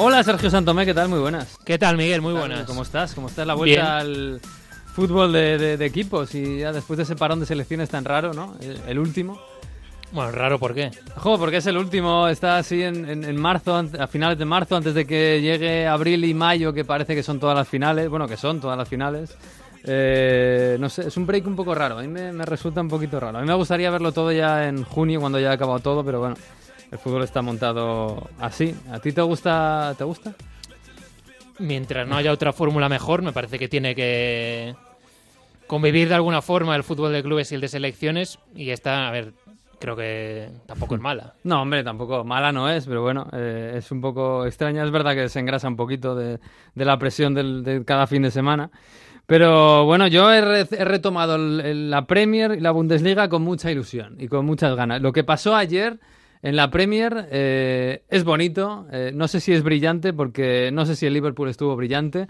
Hola 0.00 0.22
Sergio 0.22 0.48
Santomé, 0.48 0.86
¿qué 0.86 0.94
tal? 0.94 1.08
Muy 1.08 1.18
buenas. 1.18 1.58
¿Qué 1.64 1.76
tal, 1.76 1.96
Miguel? 1.96 2.22
Muy 2.22 2.32
buenas. 2.32 2.64
¿Cómo 2.66 2.82
estás? 2.82 3.16
¿Cómo 3.16 3.26
está 3.26 3.44
la 3.44 3.54
vuelta 3.54 3.98
al 3.98 4.40
fútbol 4.94 5.32
de, 5.32 5.76
de, 5.76 5.84
equipos? 5.84 6.36
Y 6.36 6.58
ya 6.58 6.70
después 6.70 6.98
de 6.98 7.02
ese 7.02 7.16
parón 7.16 7.40
de 7.40 7.46
selecciones 7.46 7.90
tan 7.90 8.04
raro, 8.04 8.32
¿no? 8.32 8.54
El, 8.86 8.96
último. 8.96 9.40
Bueno, 10.12 10.30
raro, 10.30 10.60
¿por 10.60 10.72
qué? 10.72 10.92
Joder, 11.16 11.40
porque 11.40 11.56
es 11.56 11.66
el 11.66 11.76
último, 11.76 12.28
está 12.28 12.58
así 12.58 12.80
en, 12.80 13.24
en, 13.24 13.36
marzo, 13.36 13.74
a 13.74 14.06
finales 14.06 14.38
de 14.38 14.44
marzo, 14.44 14.76
antes 14.76 14.94
de 14.94 15.04
que 15.04 15.40
llegue 15.42 15.88
abril 15.88 16.24
y 16.24 16.32
mayo, 16.32 16.72
que 16.72 16.84
parece 16.84 17.16
que 17.16 17.24
son 17.24 17.40
todas 17.40 17.56
las 17.56 17.66
finales, 17.66 18.08
bueno, 18.08 18.28
que 18.28 18.36
son 18.36 18.60
todas 18.60 18.78
las 18.78 18.88
finales. 18.88 19.36
Eh, 19.82 20.76
no 20.78 20.88
sé, 20.88 21.08
es 21.08 21.16
un 21.16 21.26
break 21.26 21.44
un 21.48 21.56
poco 21.56 21.74
raro, 21.74 21.98
a 21.98 22.02
mí 22.02 22.08
me, 22.08 22.30
me, 22.32 22.44
resulta 22.44 22.80
un 22.80 22.88
poquito 22.88 23.18
raro. 23.18 23.38
A 23.38 23.40
mí 23.40 23.48
me 23.48 23.54
gustaría 23.54 23.90
verlo 23.90 24.12
todo 24.12 24.30
ya 24.30 24.68
en 24.68 24.84
junio, 24.84 25.18
cuando 25.18 25.40
ya 25.40 25.48
haya 25.48 25.54
acabado 25.56 25.80
todo, 25.80 26.04
pero 26.04 26.20
bueno, 26.20 26.36
el 26.90 26.98
fútbol 26.98 27.22
está 27.22 27.42
montado 27.42 28.28
así. 28.38 28.74
¿A 28.90 28.98
ti 28.98 29.12
te 29.12 29.22
gusta? 29.22 29.94
¿Te 29.96 30.04
gusta? 30.04 30.34
Mientras 31.58 32.06
no 32.06 32.16
haya 32.16 32.32
otra 32.32 32.52
fórmula 32.52 32.88
mejor, 32.88 33.22
me 33.22 33.32
parece 33.32 33.58
que 33.58 33.68
tiene 33.68 33.94
que 33.94 34.74
convivir 35.66 36.08
de 36.08 36.14
alguna 36.14 36.40
forma 36.40 36.76
el 36.76 36.84
fútbol 36.84 37.12
de 37.12 37.22
clubes 37.22 37.50
y 37.52 37.56
el 37.56 37.60
de 37.60 37.68
selecciones. 37.68 38.38
Y 38.54 38.70
esta, 38.70 39.08
a 39.08 39.10
ver, 39.10 39.32
creo 39.78 39.96
que 39.96 40.48
tampoco 40.66 40.94
es 40.94 41.00
mala. 41.00 41.34
No, 41.44 41.62
hombre, 41.62 41.82
tampoco 41.84 42.24
mala 42.24 42.52
no 42.52 42.70
es, 42.70 42.86
pero 42.86 43.02
bueno, 43.02 43.28
eh, 43.32 43.74
es 43.76 43.90
un 43.90 44.00
poco 44.00 44.46
extraña. 44.46 44.84
Es 44.84 44.90
verdad 44.90 45.14
que 45.14 45.28
se 45.28 45.40
engrasa 45.40 45.68
un 45.68 45.76
poquito 45.76 46.14
de, 46.14 46.38
la 46.74 46.98
presión 46.98 47.34
de 47.34 47.82
cada 47.84 48.06
fin 48.06 48.22
de 48.22 48.30
semana. 48.30 48.70
Pero 49.28 49.84
bueno, 49.84 50.06
yo 50.06 50.32
he, 50.32 50.64
retomado 50.64 51.36
la 51.36 52.06
Premier 52.06 52.52
y 52.52 52.60
la 52.60 52.70
Bundesliga 52.70 53.28
con 53.28 53.42
mucha 53.42 53.70
ilusión 53.70 54.16
y 54.18 54.26
con 54.26 54.46
muchas 54.46 54.74
ganas. 54.74 55.02
Lo 55.02 55.12
que 55.12 55.22
pasó 55.22 55.54
ayer 55.54 56.00
en 56.42 56.56
la 56.56 56.70
Premier 56.70 57.26
eh, 57.30 58.02
es 58.08 58.24
bonito, 58.24 58.86
eh, 58.92 59.10
no 59.14 59.28
sé 59.28 59.40
si 59.40 59.52
es 59.52 59.62
brillante 59.62 60.12
porque 60.12 60.70
no 60.72 60.86
sé 60.86 60.94
si 60.94 61.06
el 61.06 61.14
Liverpool 61.14 61.48
estuvo 61.48 61.74
brillante, 61.74 62.28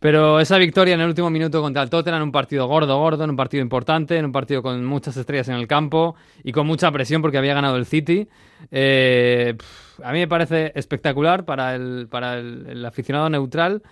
pero 0.00 0.40
esa 0.40 0.56
victoria 0.58 0.94
en 0.94 1.00
el 1.00 1.08
último 1.08 1.30
minuto 1.30 1.60
contra 1.60 1.82
el 1.82 1.90
Tottenham 1.90 2.22
en 2.22 2.22
un 2.24 2.32
partido 2.32 2.66
gordo, 2.66 2.98
gordo, 2.98 3.24
en 3.24 3.30
un 3.30 3.36
partido 3.36 3.62
importante, 3.62 4.16
en 4.16 4.24
un 4.24 4.32
partido 4.32 4.62
con 4.62 4.84
muchas 4.84 5.16
estrellas 5.16 5.48
en 5.48 5.56
el 5.56 5.66
campo 5.66 6.16
y 6.42 6.52
con 6.52 6.66
mucha 6.66 6.90
presión 6.90 7.20
porque 7.20 7.38
había 7.38 7.54
ganado 7.54 7.76
el 7.76 7.84
City, 7.84 8.28
eh, 8.70 9.54
a 10.02 10.12
mí 10.12 10.18
me 10.20 10.28
parece 10.28 10.72
espectacular 10.74 11.44
para 11.44 11.74
el, 11.74 12.08
para 12.10 12.38
el, 12.38 12.84
aficionado 12.86 13.28
neutral, 13.28 13.82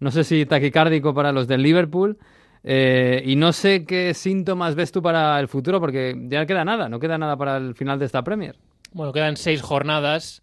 no 0.00 0.10
sé 0.10 0.24
si 0.24 0.46
taquicárdico 0.46 1.12
para 1.14 1.30
los 1.30 1.46
del 1.46 1.62
Liverpool. 1.62 2.16
y 2.64 3.36
no 3.36 3.52
sé 3.52 3.84
qué 3.84 4.14
síntomas 4.14 4.74
ves 4.74 4.92
tú 4.92 5.02
para 5.02 5.38
el 5.40 5.48
futuro, 5.48 5.78
porque 5.78 6.16
ya 6.28 6.40
no 6.40 6.46
queda 6.46 6.64
nada, 6.64 6.88
no 6.88 6.98
queda 6.98 7.18
nada 7.18 7.36
para 7.36 7.58
el 7.58 7.74
final 7.74 7.98
de 7.98 8.06
esta 8.06 8.24
Premier. 8.24 8.56
Bueno, 8.92 9.12
quedan 9.12 9.36
seis 9.36 9.62
jornadas, 9.62 10.42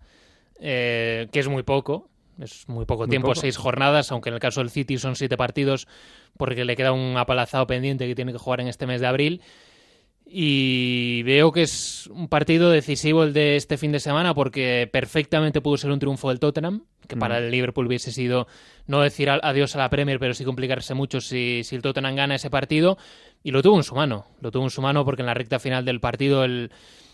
eh, 0.59 1.27
que 1.31 1.39
es 1.39 1.47
muy 1.47 1.63
poco. 1.63 2.09
Es 2.39 2.69
muy 2.69 2.85
poco 2.85 3.07
tiempo, 3.07 3.33
seis 3.33 3.57
jornadas, 3.57 4.11
aunque 4.11 4.29
en 4.29 4.35
el 4.35 4.39
caso 4.39 4.61
del 4.61 4.69
City 4.69 4.99
son 4.99 5.15
siete 5.15 5.37
partidos, 5.37 5.87
porque 6.37 6.65
le 6.65 6.75
queda 6.75 6.91
un 6.91 7.17
apalazado 7.17 7.65
pendiente 7.65 8.07
que 8.07 8.13
tiene 8.13 8.31
que 8.31 8.37
jugar 8.37 8.61
en 8.61 8.67
este 8.67 8.85
mes 8.85 9.01
de 9.01 9.07
abril. 9.07 9.41
Y 10.29 11.23
veo 11.23 11.51
que 11.53 11.61
es 11.61 12.07
un 12.07 12.27
partido 12.27 12.69
decisivo 12.69 13.23
el 13.23 13.33
de 13.33 13.55
este 13.55 13.77
fin 13.77 13.91
de 13.91 13.99
semana, 13.99 14.35
porque 14.35 14.87
perfectamente 14.91 15.61
pudo 15.61 15.77
ser 15.77 15.89
un 15.89 15.99
triunfo 15.99 16.29
del 16.29 16.39
Tottenham, 16.39 16.83
que 17.07 17.15
para 17.15 17.39
mm. 17.39 17.43
el 17.43 17.51
Liverpool 17.51 17.87
hubiese 17.87 18.11
sido 18.11 18.45
no 18.87 19.01
decir 19.01 19.29
adiós 19.29 19.75
a 19.75 19.79
la 19.79 19.89
Premier, 19.89 20.19
pero 20.19 20.33
sí 20.33 20.43
complicarse 20.43 20.93
mucho 20.93 21.21
si, 21.21 21.63
si 21.63 21.75
el 21.75 21.81
Tottenham 21.81 22.15
gana 22.15 22.35
ese 22.35 22.49
partido. 22.49 22.97
Y 23.41 23.51
lo 23.51 23.63
tuvo 23.63 23.77
en 23.77 23.83
su 23.83 23.95
mano, 23.95 24.25
lo 24.41 24.51
tuvo 24.51 24.65
en 24.65 24.69
su 24.69 24.81
mano 24.81 25.05
porque 25.05 25.21
en 25.21 25.27
la 25.27 25.33
recta 25.33 25.59
final 25.59 25.85
del 25.85 26.01
partido 26.01 26.43
el 26.43 26.71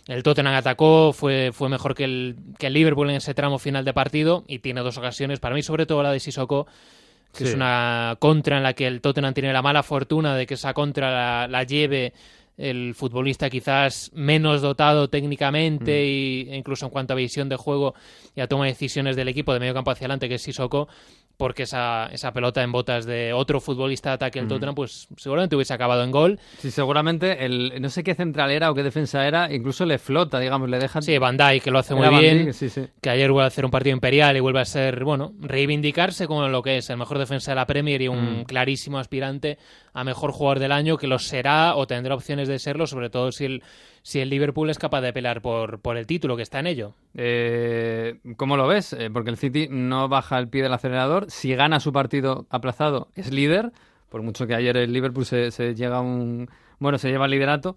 el 0.08 0.24
Tottenham 0.24 0.54
atacó, 0.54 1.14
fue, 1.14 1.52
fue 1.54 1.70
mejor 1.70 1.96
que 1.96 2.04
el, 2.04 2.36
que 2.58 2.68
el 2.68 2.74
Liverpool 2.74 3.10
en 3.10 3.18
ese 3.18 3.34
tramo 3.34 3.58
final 3.58 3.86
de 3.86 3.94
partido 3.94 4.44
y 4.48 4.60
tiene 4.60 4.82
dos 4.82 4.98
ocasiones. 4.98 5.40
Para 5.40 5.56
mí, 5.56 5.64
sobre 5.64 5.86
todo 5.86 6.04
la 6.04 6.12
de 6.12 6.20
Sissoko, 6.20 6.68
que 7.34 7.46
es 7.46 7.54
una 7.54 8.16
contra 8.20 8.58
en 8.58 8.64
la 8.64 8.74
que 8.74 8.86
el 8.86 9.02
Tottenham 9.02 9.34
tiene 9.34 9.54
la 9.54 9.62
mala 9.62 9.82
fortuna 9.82 10.36
de 10.36 10.46
que 10.46 10.54
esa 10.54 10.74
contra 10.74 11.48
la, 11.48 11.64
lleve 11.64 12.14
el 12.58 12.94
futbolista 12.94 13.50
quizás 13.50 14.12
menos 14.14 14.62
dotado 14.62 15.10
técnicamente 15.10 15.92
mm. 15.92 16.52
e 16.52 16.58
incluso 16.58 16.86
en 16.86 16.92
cuanto 16.92 17.14
a 17.14 17.16
visión 17.16 17.50
de 17.50 17.56
juego 17.56 17.96
y 18.36 18.42
a 18.42 18.48
toma 18.48 18.66
de 18.66 18.72
decisiones 18.72 19.16
del 19.16 19.30
equipo 19.30 19.52
de 19.54 19.60
medio 19.60 19.74
campo 19.74 19.90
hacia 19.90 20.06
adelante, 20.06 20.30
que 20.30 20.36
es 20.36 20.42
Sissoko, 20.44 20.88
porque 21.38 21.64
esa, 21.64 22.08
esa 22.12 22.32
pelota 22.32 22.64
en 22.64 22.72
botas 22.72 23.06
de 23.06 23.34
otro 23.34 23.60
futbolista 23.60 24.10
de 24.10 24.16
ataque 24.16 24.40
el 24.40 24.48
Tottenham, 24.48 24.76
pues 24.76 25.08
seguramente 25.18 25.56
hubiese 25.56 25.74
acabado 25.74 26.04
en 26.04 26.12
gol. 26.12 26.40
Sí, 26.60 26.72
seguramente 26.72 27.46
el 27.46 27.82
no 27.82 27.90
sé 27.90 28.04
qué 28.04 28.16
central 28.16 28.52
era 28.52 28.72
o 28.72 28.76
qué 28.76 28.84
defensa 28.84 29.28
era, 29.28 29.54
incluso 29.54 29.86
le 29.86 29.98
flota, 29.98 30.40
digamos, 30.40 30.70
le 30.70 30.80
dejan. 30.80 31.02
Sí, 31.02 31.18
Van 31.18 31.38
que 31.38 31.72
lo 31.72 31.80
hace 31.80 31.96
muy 31.96 32.08
bien, 32.20 32.52
que 33.02 33.10
ayer 33.10 33.32
vuelve 33.32 33.46
a 33.46 33.48
hacer 33.48 33.66
un 33.66 33.72
partido 33.72 33.94
imperial 33.94 34.38
y 34.38 34.40
vuelve 34.40 34.62
a 34.62 34.66
ser, 34.66 35.04
bueno, 35.04 35.34
reivindicarse 35.40 36.28
como 36.28 36.48
lo 36.48 36.62
que 36.62 36.78
es 36.78 36.90
el 36.90 36.98
mejor 36.98 37.18
defensa 37.18 37.52
de 37.52 37.56
la 37.56 37.66
Premier 37.66 38.02
y 38.02 38.08
un 38.08 38.42
mm. 38.42 38.44
clarísimo 38.44 39.00
aspirante 39.00 39.58
a 39.94 40.04
mejor 40.04 40.32
jugador 40.32 40.60
del 40.60 40.72
año, 40.72 40.98
que 40.98 41.08
lo 41.08 41.20
será 41.20 41.76
o 41.76 41.88
tendrá 41.88 42.16
opciones 42.16 42.48
de 42.48 42.60
serlo, 42.60 42.88
sobre 42.88 43.10
todo 43.10 43.32
si 43.32 43.46
el 43.46 43.64
si 44.04 44.20
el 44.20 44.30
Liverpool 44.30 44.70
es 44.70 44.78
capaz 44.78 45.02
de 45.02 45.14
pelear 45.14 45.42
por, 45.42 45.80
por 45.80 45.98
el 45.98 46.06
título, 46.06 46.36
que 46.36 46.44
está 46.44 46.60
en 46.60 46.68
ello. 46.68 46.94
Eh, 47.16 48.20
¿Cómo 48.36 48.58
lo 48.58 48.68
ves? 48.68 48.92
Eh, 48.94 49.10
porque 49.12 49.30
el 49.30 49.38
City 49.38 49.68
no 49.70 50.10
baja 50.10 50.38
el 50.38 50.50
pie 50.50 50.62
del 50.62 50.74
acelerador. 50.74 51.32
Si 51.32 51.56
gana 51.56 51.80
su 51.80 51.94
partido 51.94 52.46
aplazado, 52.50 53.08
es 53.16 53.32
líder. 53.32 53.72
Por 54.10 54.22
mucho 54.22 54.46
que 54.46 54.56
ayer 54.56 54.76
el 54.76 54.92
Liverpool 54.92 55.26
se, 55.26 55.74
llega 55.74 56.02
un. 56.02 56.50
Bueno, 56.80 56.98
se 56.98 57.10
lleva 57.10 57.26
el 57.26 57.32
liderato. 57.32 57.76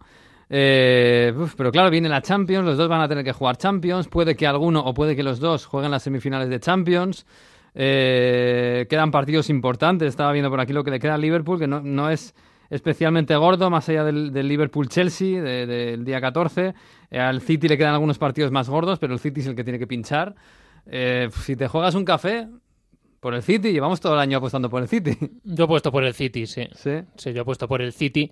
Eh, 0.50 1.32
pero 1.56 1.70
claro, 1.70 1.90
viene 1.90 2.08
la 2.08 2.22
Champions, 2.22 2.64
los 2.64 2.76
dos 2.76 2.88
van 2.88 3.00
a 3.00 3.08
tener 3.08 3.24
que 3.24 3.32
jugar 3.32 3.56
Champions. 3.56 4.08
Puede 4.08 4.34
que 4.34 4.48
alguno 4.48 4.80
o 4.80 4.94
puede 4.94 5.14
que 5.14 5.22
los 5.22 5.38
dos 5.38 5.64
jueguen 5.64 5.92
las 5.92 6.02
semifinales 6.02 6.48
de 6.48 6.58
Champions. 6.58 7.24
Quedan 7.76 9.10
partidos 9.10 9.50
importantes. 9.50 10.08
Estaba 10.08 10.32
viendo 10.32 10.50
por 10.50 10.60
aquí 10.60 10.72
lo 10.72 10.84
que 10.84 10.90
le 10.90 10.98
queda 10.98 11.14
al 11.14 11.20
Liverpool, 11.20 11.58
que 11.58 11.66
no, 11.66 11.80
no 11.80 12.10
es 12.10 12.34
especialmente 12.70 13.36
gordo, 13.36 13.70
más 13.70 13.88
allá 13.88 14.04
del, 14.04 14.32
Liverpool-Chelsea 14.32 15.42
del 15.42 16.04
día 16.04 16.20
14. 16.20 16.74
Eh, 17.10 17.18
al 17.18 17.40
City 17.40 17.68
le 17.68 17.78
quedan 17.78 17.94
algunos 17.94 18.18
partidos 18.18 18.50
más 18.50 18.68
gordos, 18.68 18.98
pero 18.98 19.14
el 19.14 19.20
City 19.20 19.40
es 19.40 19.46
el 19.46 19.54
que 19.54 19.64
tiene 19.64 19.78
que 19.78 19.86
pinchar. 19.86 20.34
Eh, 20.86 21.28
si 21.42 21.56
te 21.56 21.68
juegas 21.68 21.94
un 21.94 22.04
café, 22.04 22.48
por 23.20 23.34
el 23.34 23.42
City, 23.42 23.72
llevamos 23.72 24.00
todo 24.00 24.14
el 24.14 24.20
año 24.20 24.38
apostando 24.38 24.68
por 24.70 24.82
el 24.82 24.88
City. 24.88 25.16
Yo 25.44 25.64
he 25.64 25.66
puesto 25.66 25.90
por 25.90 26.04
el 26.04 26.14
City, 26.14 26.46
sí. 26.46 26.68
Sí, 26.74 27.00
sí 27.16 27.32
yo 27.32 27.42
he 27.42 27.44
puesto 27.44 27.66
por 27.66 27.82
el 27.82 27.92
City, 27.92 28.30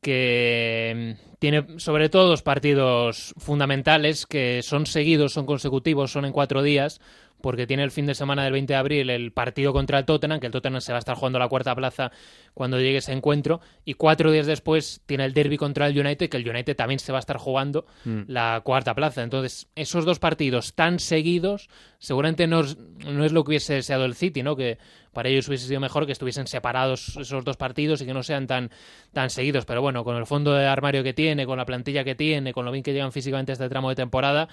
que 0.00 1.16
mm, 1.18 1.36
tiene 1.38 1.66
sobre 1.78 2.08
todo 2.08 2.28
dos 2.28 2.42
partidos 2.42 3.34
fundamentales 3.38 4.26
que 4.26 4.62
son 4.62 4.86
seguidos, 4.86 5.32
son 5.32 5.46
consecutivos, 5.46 6.12
son 6.12 6.24
en 6.24 6.32
cuatro 6.32 6.62
días 6.62 7.00
porque 7.42 7.66
tiene 7.66 7.82
el 7.82 7.90
fin 7.90 8.06
de 8.06 8.14
semana 8.14 8.44
del 8.44 8.52
20 8.52 8.72
de 8.72 8.76
abril 8.78 9.10
el 9.10 9.32
partido 9.32 9.72
contra 9.72 9.98
el 9.98 10.04
Tottenham, 10.04 10.40
que 10.40 10.46
el 10.46 10.52
Tottenham 10.52 10.80
se 10.80 10.92
va 10.92 10.98
a 10.98 11.00
estar 11.00 11.16
jugando 11.16 11.38
la 11.38 11.48
cuarta 11.48 11.74
plaza 11.74 12.12
cuando 12.54 12.78
llegue 12.78 12.98
ese 12.98 13.12
encuentro, 13.12 13.60
y 13.84 13.94
cuatro 13.94 14.30
días 14.30 14.46
después 14.46 15.02
tiene 15.06 15.24
el 15.24 15.34
derby 15.34 15.56
contra 15.56 15.86
el 15.86 15.98
United, 15.98 16.28
que 16.28 16.36
el 16.36 16.48
United 16.48 16.76
también 16.76 16.98
se 16.98 17.12
va 17.12 17.18
a 17.18 17.20
estar 17.20 17.36
jugando 17.36 17.84
mm. 18.04 18.22
la 18.28 18.62
cuarta 18.64 18.94
plaza. 18.94 19.22
Entonces, 19.22 19.68
esos 19.74 20.04
dos 20.04 20.18
partidos 20.18 20.74
tan 20.74 20.98
seguidos, 20.98 21.68
seguramente 21.98 22.46
no 22.46 22.60
es, 22.60 22.78
no 22.78 23.24
es 23.24 23.32
lo 23.32 23.44
que 23.44 23.50
hubiese 23.50 23.74
deseado 23.74 24.04
el 24.04 24.14
City, 24.14 24.42
¿no? 24.42 24.56
Que 24.56 24.78
para 25.12 25.28
ellos 25.28 25.46
hubiese 25.48 25.66
sido 25.66 25.80
mejor 25.80 26.06
que 26.06 26.12
estuviesen 26.12 26.46
separados 26.46 27.16
esos 27.16 27.44
dos 27.44 27.56
partidos 27.56 28.00
y 28.00 28.06
que 28.06 28.14
no 28.14 28.22
sean 28.22 28.46
tan, 28.46 28.70
tan 29.12 29.30
seguidos. 29.30 29.64
Pero 29.64 29.82
bueno, 29.82 30.04
con 30.04 30.16
el 30.16 30.26
fondo 30.26 30.54
de 30.54 30.66
armario 30.66 31.02
que 31.02 31.12
tiene, 31.12 31.46
con 31.46 31.58
la 31.58 31.66
plantilla 31.66 32.04
que 32.04 32.14
tiene, 32.14 32.52
con 32.52 32.64
lo 32.64 32.72
bien 32.72 32.82
que 32.82 32.92
llegan 32.92 33.12
físicamente 33.12 33.52
a 33.52 33.54
este 33.54 33.68
tramo 33.68 33.90
de 33.90 33.96
temporada, 33.96 34.48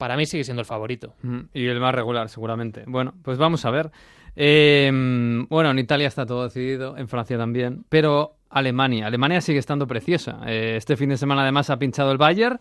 para 0.00 0.16
mí 0.16 0.24
sigue 0.24 0.44
siendo 0.44 0.62
el 0.62 0.66
favorito. 0.66 1.14
Y 1.52 1.66
el 1.66 1.78
más 1.78 1.94
regular, 1.94 2.30
seguramente. 2.30 2.84
Bueno, 2.86 3.12
pues 3.22 3.36
vamos 3.36 3.66
a 3.66 3.70
ver. 3.70 3.90
Em, 4.34 5.46
bueno, 5.48 5.70
en 5.70 5.78
Italia 5.78 6.08
está 6.08 6.24
todo 6.24 6.44
decidido, 6.44 6.96
en 6.96 7.06
Francia 7.06 7.36
también, 7.36 7.84
pero 7.90 8.36
Alemania. 8.48 9.06
Alemania 9.06 9.42
sigue 9.42 9.58
estando 9.58 9.86
preciosa. 9.86 10.40
Eh, 10.46 10.76
este 10.78 10.96
fin 10.96 11.10
de 11.10 11.18
semana 11.18 11.42
además 11.42 11.68
ha 11.68 11.78
pinchado 11.78 12.12
el 12.12 12.16
Bayern, 12.16 12.58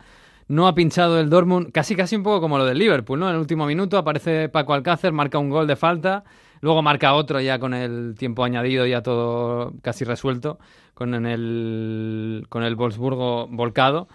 no 0.49 0.67
ha 0.67 0.75
pinchado 0.75 1.17
el 1.17 1.29
Dortmund, 1.29 1.71
casi 1.71 1.95
casi 1.95 2.17
un 2.17 2.23
poco 2.23 2.41
como 2.41 2.57
lo 2.57 2.65
del 2.65 2.77
Liverpool, 2.77 3.17
¿no? 3.17 3.29
En 3.29 3.35
el 3.35 3.39
último 3.39 3.65
minuto 3.65 3.97
aparece 3.97 4.49
Paco 4.49 4.73
Alcácer, 4.73 5.13
marca 5.13 5.39
un 5.39 5.49
gol 5.49 5.65
de 5.65 5.77
falta, 5.77 6.25
luego 6.59 6.81
marca 6.81 7.13
otro 7.13 7.39
ya 7.39 7.57
con 7.57 7.73
el 7.73 8.15
tiempo 8.17 8.43
añadido, 8.43 8.85
ya 8.85 9.01
todo 9.01 9.75
casi 9.81 10.03
resuelto, 10.03 10.59
con 10.93 11.25
el, 11.25 12.47
con 12.49 12.63
el 12.63 12.75
Wolfsburgo 12.75 13.47
volcado. 13.47 14.09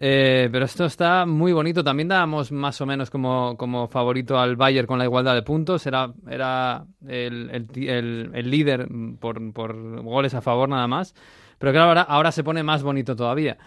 Eh, 0.00 0.48
pero 0.52 0.64
esto 0.64 0.84
está 0.84 1.26
muy 1.26 1.52
bonito. 1.52 1.82
También 1.82 2.08
dábamos 2.08 2.52
más 2.52 2.80
o 2.80 2.86
menos 2.86 3.10
como, 3.10 3.56
como 3.56 3.88
favorito 3.88 4.38
al 4.38 4.54
Bayern 4.54 4.86
con 4.86 4.98
la 4.98 5.04
igualdad 5.04 5.34
de 5.34 5.42
puntos. 5.42 5.86
Era, 5.86 6.12
era 6.30 6.84
el, 7.06 7.50
el, 7.50 8.30
el, 8.32 8.50
líder 8.50 8.86
por, 9.18 9.52
por, 9.52 10.02
goles 10.02 10.34
a 10.34 10.40
favor 10.40 10.68
nada 10.68 10.86
más. 10.86 11.14
Pero 11.58 11.72
claro, 11.72 11.88
ahora, 11.88 12.02
ahora 12.02 12.32
se 12.32 12.44
pone 12.44 12.62
más 12.62 12.84
bonito 12.84 13.16
todavía. 13.16 13.58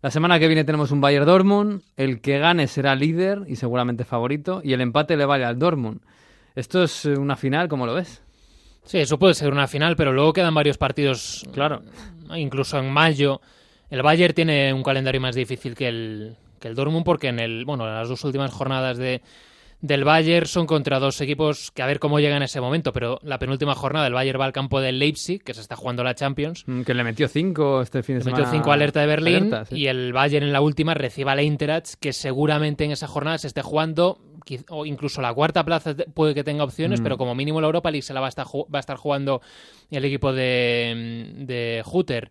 La 0.00 0.10
semana 0.10 0.38
que 0.38 0.46
viene 0.46 0.64
tenemos 0.64 0.90
un 0.90 1.02
Bayern 1.02 1.26
Dortmund. 1.26 1.82
El 1.96 2.22
que 2.22 2.38
gane 2.38 2.66
será 2.66 2.94
líder 2.94 3.42
y 3.46 3.56
seguramente 3.56 4.04
favorito. 4.04 4.62
Y 4.64 4.72
el 4.72 4.80
empate 4.80 5.18
le 5.18 5.26
vale 5.26 5.44
al 5.44 5.58
Dortmund. 5.58 6.00
Esto 6.54 6.82
es 6.84 7.04
una 7.04 7.36
final, 7.36 7.68
¿cómo 7.68 7.84
lo 7.84 7.94
ves? 7.94 8.22
Sí, 8.84 8.98
eso 8.98 9.18
puede 9.18 9.34
ser 9.34 9.52
una 9.52 9.66
final, 9.66 9.96
pero 9.96 10.12
luego 10.12 10.32
quedan 10.32 10.54
varios 10.54 10.76
partidos, 10.76 11.46
claro, 11.52 11.80
incluso 12.36 12.78
en 12.78 12.92
mayo 12.92 13.40
el 13.90 14.02
Bayern 14.02 14.34
tiene 14.34 14.72
un 14.72 14.82
calendario 14.82 15.20
más 15.20 15.34
difícil 15.34 15.74
que 15.74 15.88
el, 15.88 16.36
que 16.60 16.68
el 16.68 16.74
Dortmund 16.74 17.04
porque 17.04 17.28
en 17.28 17.40
el 17.40 17.64
bueno 17.64 17.86
las 17.86 18.08
dos 18.08 18.24
últimas 18.24 18.52
jornadas 18.52 18.98
de, 18.98 19.22
del 19.84 20.02
Bayern 20.02 20.46
son 20.46 20.66
contra 20.66 20.98
dos 20.98 21.20
equipos 21.20 21.70
que 21.70 21.82
a 21.82 21.86
ver 21.86 21.98
cómo 21.98 22.18
llegan 22.18 22.38
en 22.38 22.44
ese 22.44 22.58
momento, 22.58 22.90
pero 22.94 23.18
la 23.22 23.38
penúltima 23.38 23.74
jornada 23.74 24.06
el 24.06 24.14
Bayern 24.14 24.40
va 24.40 24.46
al 24.46 24.52
campo 24.52 24.80
del 24.80 24.98
Leipzig, 24.98 25.44
que 25.44 25.52
se 25.52 25.60
está 25.60 25.76
jugando 25.76 26.02
la 26.02 26.14
Champions. 26.14 26.64
Mm, 26.66 26.82
que 26.82 26.94
le 26.94 27.04
metió 27.04 27.28
cinco 27.28 27.82
este 27.82 28.02
fin 28.02 28.16
de 28.16 28.24
semana. 28.24 28.44
Metió 28.44 28.50
cinco 28.50 28.72
alerta 28.72 29.00
de 29.00 29.06
Berlín 29.06 29.52
y 29.70 29.88
el 29.88 30.14
Bayern 30.14 30.46
en 30.46 30.54
la 30.54 30.62
última 30.62 30.94
reciba 30.94 31.32
a 31.32 31.40
Eintracht, 31.40 31.96
que 32.00 32.14
seguramente 32.14 32.84
en 32.84 32.92
esa 32.92 33.06
jornada 33.08 33.36
se 33.36 33.46
esté 33.46 33.60
jugando 33.60 34.18
o 34.70 34.86
incluso 34.86 35.20
la 35.20 35.34
cuarta 35.34 35.64
plaza 35.64 35.94
puede 36.14 36.34
que 36.34 36.44
tenga 36.44 36.64
opciones, 36.64 37.02
pero 37.02 37.16
mm. 37.16 37.18
como 37.18 37.34
mínimo 37.34 37.60
la 37.60 37.66
Europa 37.66 37.90
League 37.90 38.02
se 38.02 38.14
la 38.14 38.20
va 38.20 38.26
a 38.26 38.30
estar, 38.30 38.46
va 38.46 38.78
a 38.78 38.80
estar 38.80 38.96
jugando 38.96 39.42
el 39.90 40.04
equipo 40.06 40.32
de, 40.32 41.30
de 41.40 41.82
Hutter. 41.84 42.30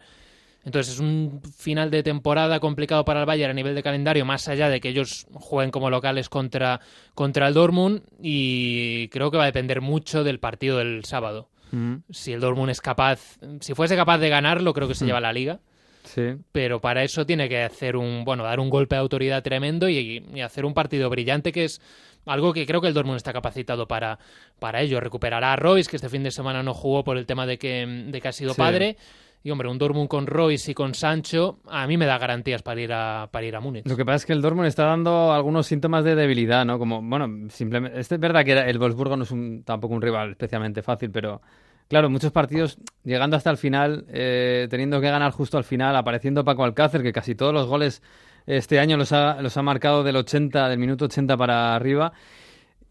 Entonces 0.65 0.93
es 0.93 0.99
un 0.99 1.41
final 1.57 1.91
de 1.91 2.03
temporada 2.03 2.59
complicado 2.59 3.03
para 3.03 3.19
el 3.19 3.25
Bayern 3.25 3.51
a 3.51 3.53
nivel 3.53 3.75
de 3.75 3.83
calendario, 3.83 4.25
más 4.25 4.47
allá 4.47 4.69
de 4.69 4.79
que 4.79 4.89
ellos 4.89 5.27
jueguen 5.33 5.71
como 5.71 5.89
locales 5.89 6.29
contra, 6.29 6.79
contra 7.15 7.47
el 7.47 7.53
Dortmund 7.53 8.03
y 8.21 9.09
creo 9.09 9.29
que 9.29 9.37
va 9.37 9.43
a 9.43 9.47
depender 9.47 9.81
mucho 9.81 10.23
del 10.23 10.39
partido 10.39 10.77
del 10.77 11.03
sábado. 11.03 11.49
Mm. 11.71 11.95
Si 12.11 12.31
el 12.31 12.39
Dortmund 12.39 12.69
es 12.69 12.79
capaz, 12.79 13.37
si 13.59 13.73
fuese 13.73 13.95
capaz 13.95 14.19
de 14.19 14.29
ganarlo, 14.29 14.73
creo 14.73 14.87
que 14.87 14.95
se 14.95 15.03
mm. 15.03 15.07
lleva 15.07 15.19
la 15.19 15.33
liga. 15.33 15.59
Sí. 16.05 16.35
Pero 16.51 16.79
para 16.79 17.03
eso 17.03 17.25
tiene 17.25 17.49
que 17.49 17.63
hacer 17.63 17.95
un, 17.95 18.23
bueno, 18.23 18.43
dar 18.43 18.59
un 18.59 18.69
golpe 18.69 18.95
de 18.95 19.01
autoridad 19.01 19.41
tremendo 19.41 19.89
y, 19.89 20.23
hacer 20.43 20.65
un 20.65 20.73
partido 20.73 21.09
brillante 21.09 21.51
que 21.51 21.63
es 21.65 21.81
algo 22.25 22.53
que 22.53 22.65
creo 22.65 22.81
que 22.81 22.87
el 22.87 22.93
Dortmund 22.93 23.17
está 23.17 23.33
capacitado 23.33 23.87
para, 23.87 24.19
para 24.59 24.81
ello. 24.81 24.99
Recuperará 24.99 25.53
a 25.53 25.55
Royce, 25.55 25.89
que 25.89 25.97
este 25.97 26.09
fin 26.09 26.23
de 26.23 26.31
semana 26.31 26.63
no 26.63 26.73
jugó 26.73 27.03
por 27.03 27.17
el 27.17 27.25
tema 27.25 27.45
de 27.45 27.57
que, 27.57 27.85
de 27.85 28.21
que 28.21 28.27
ha 28.27 28.33
sido 28.33 28.53
padre. 28.53 28.97
Y 29.43 29.51
hombre, 29.51 29.67
un 29.67 29.77
Dortmund 29.77 30.07
con 30.07 30.25
Royce 30.25 30.71
y 30.71 30.73
con 30.73 30.93
Sancho, 30.93 31.59
a 31.67 31.85
mí 31.85 31.97
me 31.97 32.05
da 32.05 32.17
garantías 32.17 32.61
para 32.61 32.79
ir 32.79 32.93
a, 32.93 33.27
para 33.29 33.45
ir 33.45 33.55
a 33.55 33.59
Múnich. 33.59 33.85
Lo 33.85 33.97
que 33.97 34.05
pasa 34.05 34.15
es 34.15 34.25
que 34.25 34.33
el 34.33 34.41
Dortmund 34.41 34.67
está 34.67 34.85
dando 34.85 35.33
algunos 35.33 35.67
síntomas 35.67 36.05
de 36.05 36.15
debilidad, 36.15 36.63
¿no? 36.65 36.79
Como, 36.79 37.01
bueno, 37.01 37.49
simplemente. 37.49 37.99
Es 37.99 38.07
verdad 38.19 38.45
que 38.45 38.53
el 38.53 38.79
Wolfsburgo 38.79 39.17
no 39.17 39.23
es 39.23 39.31
un, 39.31 39.63
tampoco 39.63 39.93
un 39.93 40.01
rival 40.01 40.31
especialmente 40.31 40.81
fácil, 40.81 41.11
pero 41.11 41.41
Claro, 41.87 42.09
muchos 42.09 42.31
partidos 42.31 42.77
llegando 43.03 43.37
hasta 43.37 43.51
el 43.51 43.57
final, 43.57 44.05
eh, 44.09 44.67
teniendo 44.69 44.99
que 45.01 45.09
ganar 45.09 45.31
justo 45.31 45.57
al 45.57 45.63
final, 45.63 45.95
apareciendo 45.95 46.43
Paco 46.43 46.63
Alcácer, 46.63 47.03
que 47.03 47.13
casi 47.13 47.35
todos 47.35 47.53
los 47.53 47.67
goles 47.67 48.01
este 48.45 48.79
año 48.79 48.97
los 48.97 49.11
ha, 49.11 49.41
los 49.41 49.55
ha 49.57 49.61
marcado 49.61 50.03
del 50.03 50.15
80, 50.15 50.69
del 50.69 50.79
minuto 50.79 51.05
80 51.05 51.37
para 51.37 51.75
arriba. 51.75 52.13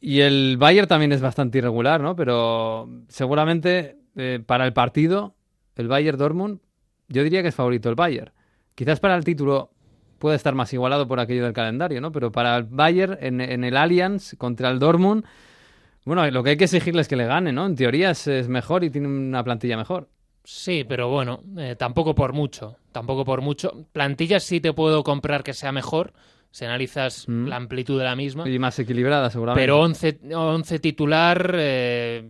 Y 0.00 0.20
el 0.20 0.56
Bayern 0.56 0.88
también 0.88 1.12
es 1.12 1.20
bastante 1.20 1.58
irregular, 1.58 2.00
¿no? 2.00 2.16
Pero 2.16 2.88
seguramente 3.08 3.96
eh, 4.16 4.40
para 4.44 4.66
el 4.66 4.72
partido, 4.72 5.34
el 5.76 5.88
Bayern 5.88 6.19
Dortmund, 6.19 6.60
yo 7.08 7.22
diría 7.22 7.42
que 7.42 7.48
es 7.48 7.54
favorito 7.54 7.88
el 7.88 7.94
Bayern. 7.94 8.32
Quizás 8.74 9.00
para 9.00 9.16
el 9.16 9.24
título 9.24 9.70
puede 10.19 10.36
estar 10.36 10.54
más 10.54 10.72
igualado 10.72 11.06
por 11.08 11.20
aquello 11.20 11.44
del 11.44 11.52
calendario, 11.52 12.00
¿no? 12.00 12.12
Pero 12.12 12.30
para 12.32 12.56
el 12.56 12.64
Bayern 12.64 13.19
en, 13.20 13.40
en 13.40 13.64
el 13.64 13.76
Allianz 13.76 14.34
contra 14.38 14.70
el 14.70 14.78
Dortmund 14.78 15.24
bueno, 16.04 16.28
lo 16.30 16.42
que 16.42 16.50
hay 16.50 16.56
que 16.56 16.64
exigirles 16.64 17.04
es 17.04 17.08
que 17.08 17.16
le 17.16 17.26
gane, 17.26 17.52
¿no? 17.52 17.66
En 17.66 17.76
teoría 17.76 18.10
es, 18.10 18.48
mejor 18.48 18.82
y 18.82 18.90
tiene 18.90 19.06
una 19.06 19.44
plantilla 19.44 19.76
mejor. 19.76 20.08
Sí, 20.44 20.84
pero 20.88 21.08
bueno, 21.08 21.42
eh, 21.56 21.76
tampoco 21.78 22.14
por 22.14 22.32
mucho. 22.32 22.76
Tampoco 22.90 23.25
por 23.25 23.40
mucho. 23.40 23.86
Plantillas 23.92 24.42
sí 24.42 24.60
te 24.60 24.72
puedo 24.72 25.04
comprar 25.04 25.44
que 25.44 25.52
sea 25.52 25.70
mejor 25.70 26.12
si 26.50 26.64
analizas 26.64 27.26
mm. 27.28 27.46
la 27.46 27.56
amplitud 27.56 27.98
de 27.98 28.04
la 28.04 28.16
misma. 28.16 28.48
Y 28.48 28.58
más 28.58 28.76
equilibrada, 28.80 29.30
seguramente. 29.30 29.62
Pero 29.62 29.80
11, 29.80 30.20
11 30.34 30.78
titular, 30.80 31.54
eh, 31.56 32.28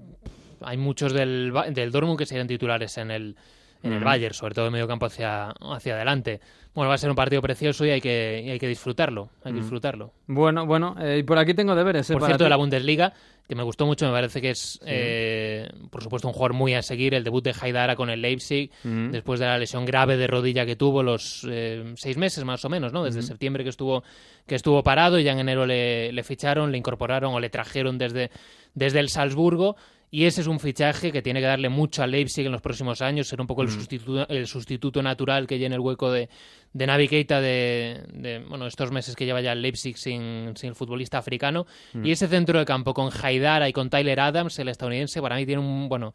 hay 0.65 0.77
muchos 0.77 1.13
del, 1.13 1.53
del 1.71 1.91
Dortmund 1.91 2.19
que 2.19 2.27
serían 2.27 2.47
titulares 2.47 2.99
en 2.99 3.11
el, 3.11 3.37
en 3.83 3.93
el 3.93 4.01
mm. 4.01 4.05
Bayern, 4.05 4.35
sobre 4.35 4.55
todo 4.55 4.67
en 4.67 4.73
medio 4.73 4.87
campo 4.87 5.07
hacia, 5.07 5.51
hacia 5.51 5.95
adelante. 5.95 6.41
Bueno, 6.75 6.89
va 6.89 6.95
a 6.95 6.99
ser 6.99 7.11
un 7.11 7.17
partido 7.17 7.43
precioso 7.43 7.85
y 7.85 7.91
hay 7.91 8.01
que, 8.01 8.49
hay 8.51 8.59
que 8.59 8.69
disfrutarlo. 8.69 9.29
Hay 9.45 9.53
que 9.53 9.59
mm. 9.59 9.63
disfrutarlo. 9.63 10.13
Bueno, 10.27 10.65
bueno, 10.65 10.97
eh, 11.01 11.19
y 11.19 11.23
por 11.23 11.39
aquí 11.39 11.53
tengo 11.53 11.75
deberes. 11.75 12.11
por 12.11 12.25
cierto, 12.25 12.45
de 12.45 12.51
la 12.51 12.57
Bundesliga, 12.57 13.13
que 13.47 13.55
me 13.55 13.63
gustó 13.63 13.85
mucho, 13.85 14.07
me 14.07 14.13
parece 14.13 14.41
que 14.41 14.51
es, 14.51 14.81
eh, 14.87 15.69
por 15.91 16.03
supuesto, 16.03 16.29
un 16.29 16.35
jugador 16.35 16.55
muy 16.55 16.75
a 16.75 16.83
seguir. 16.83 17.13
El 17.15 17.25
debut 17.25 17.45
de 17.45 17.55
Haidara 17.61 17.97
con 17.97 18.09
el 18.09 18.23
Leipzig, 18.23 18.71
mm. 18.85 19.11
después 19.11 19.41
de 19.41 19.47
la 19.47 19.59
lesión 19.59 19.85
grave 19.85 20.17
de 20.17 20.27
rodilla 20.27 20.65
que 20.65 20.77
tuvo 20.77 21.03
los 21.03 21.47
eh, 21.51 21.93
seis 21.97 22.17
meses 22.17 22.45
más 22.45 22.65
o 22.65 22.69
menos, 22.71 22.93
¿no? 22.93 23.05
Desde 23.05 23.23
septiembre 23.23 23.65
que 23.65 23.71
estuvo, 23.71 24.03
que 24.47 24.55
estuvo 24.55 24.83
parado 24.83 25.19
y 25.19 25.25
ya 25.25 25.33
en 25.33 25.41
enero 25.41 25.67
le, 25.67 26.13
le, 26.13 26.23
ficharon, 26.23 26.73
le 26.73 26.79
incorporaron 26.79 27.35
o 27.35 27.41
le 27.41 27.51
trajeron 27.51 27.99
desde, 27.99 28.31
desde 28.75 29.01
el 29.01 29.11
Salzburgo. 29.11 29.77
Y 30.15 30.27
ese 30.27 30.43
es 30.43 30.47
un 30.47 30.61
fichaje 30.61 31.11
que 31.11 31.23
tiene 31.23 31.41
que 31.41 31.47
darle 31.47 31.71
mucho 31.71 32.03
al 32.03 32.11
Leipzig 32.11 32.45
en 32.45 32.53
los 32.53 32.61
próximos 32.61 33.01
años, 33.01 33.27
ser 33.27 33.41
un 33.41 33.47
poco 33.47 33.63
el, 33.63 33.71
sustituto, 33.71 34.29
el 34.29 34.47
sustituto 34.47 35.03
natural 35.03 35.47
que 35.47 35.59
llene 35.59 35.77
el 35.77 35.81
hueco 35.81 36.13
de, 36.13 36.29
de 36.75 36.87
Navi 36.87 37.09
Keita 37.09 37.41
de, 37.41 38.45
bueno, 38.47 38.67
estos 38.67 38.93
meses 38.93 39.17
que 39.17 39.25
lleva 39.25 39.41
ya 39.41 39.53
el 39.53 39.63
Leipzig 39.63 39.97
sin, 39.97 40.53
sin 40.55 40.69
el 40.69 40.75
futbolista 40.75 41.17
africano. 41.17 41.65
Mm. 41.95 42.05
Y 42.05 42.11
ese 42.11 42.29
centro 42.29 42.59
de 42.59 42.67
campo 42.67 42.93
con 42.93 43.09
Haidara 43.11 43.71
y 43.71 43.73
con 43.73 43.89
Tyler 43.89 44.21
Adams, 44.21 44.59
el 44.59 44.69
estadounidense, 44.69 45.23
para 45.23 45.37
mí 45.37 45.47
tiene 45.47 45.63
un, 45.63 45.89
bueno, 45.89 46.13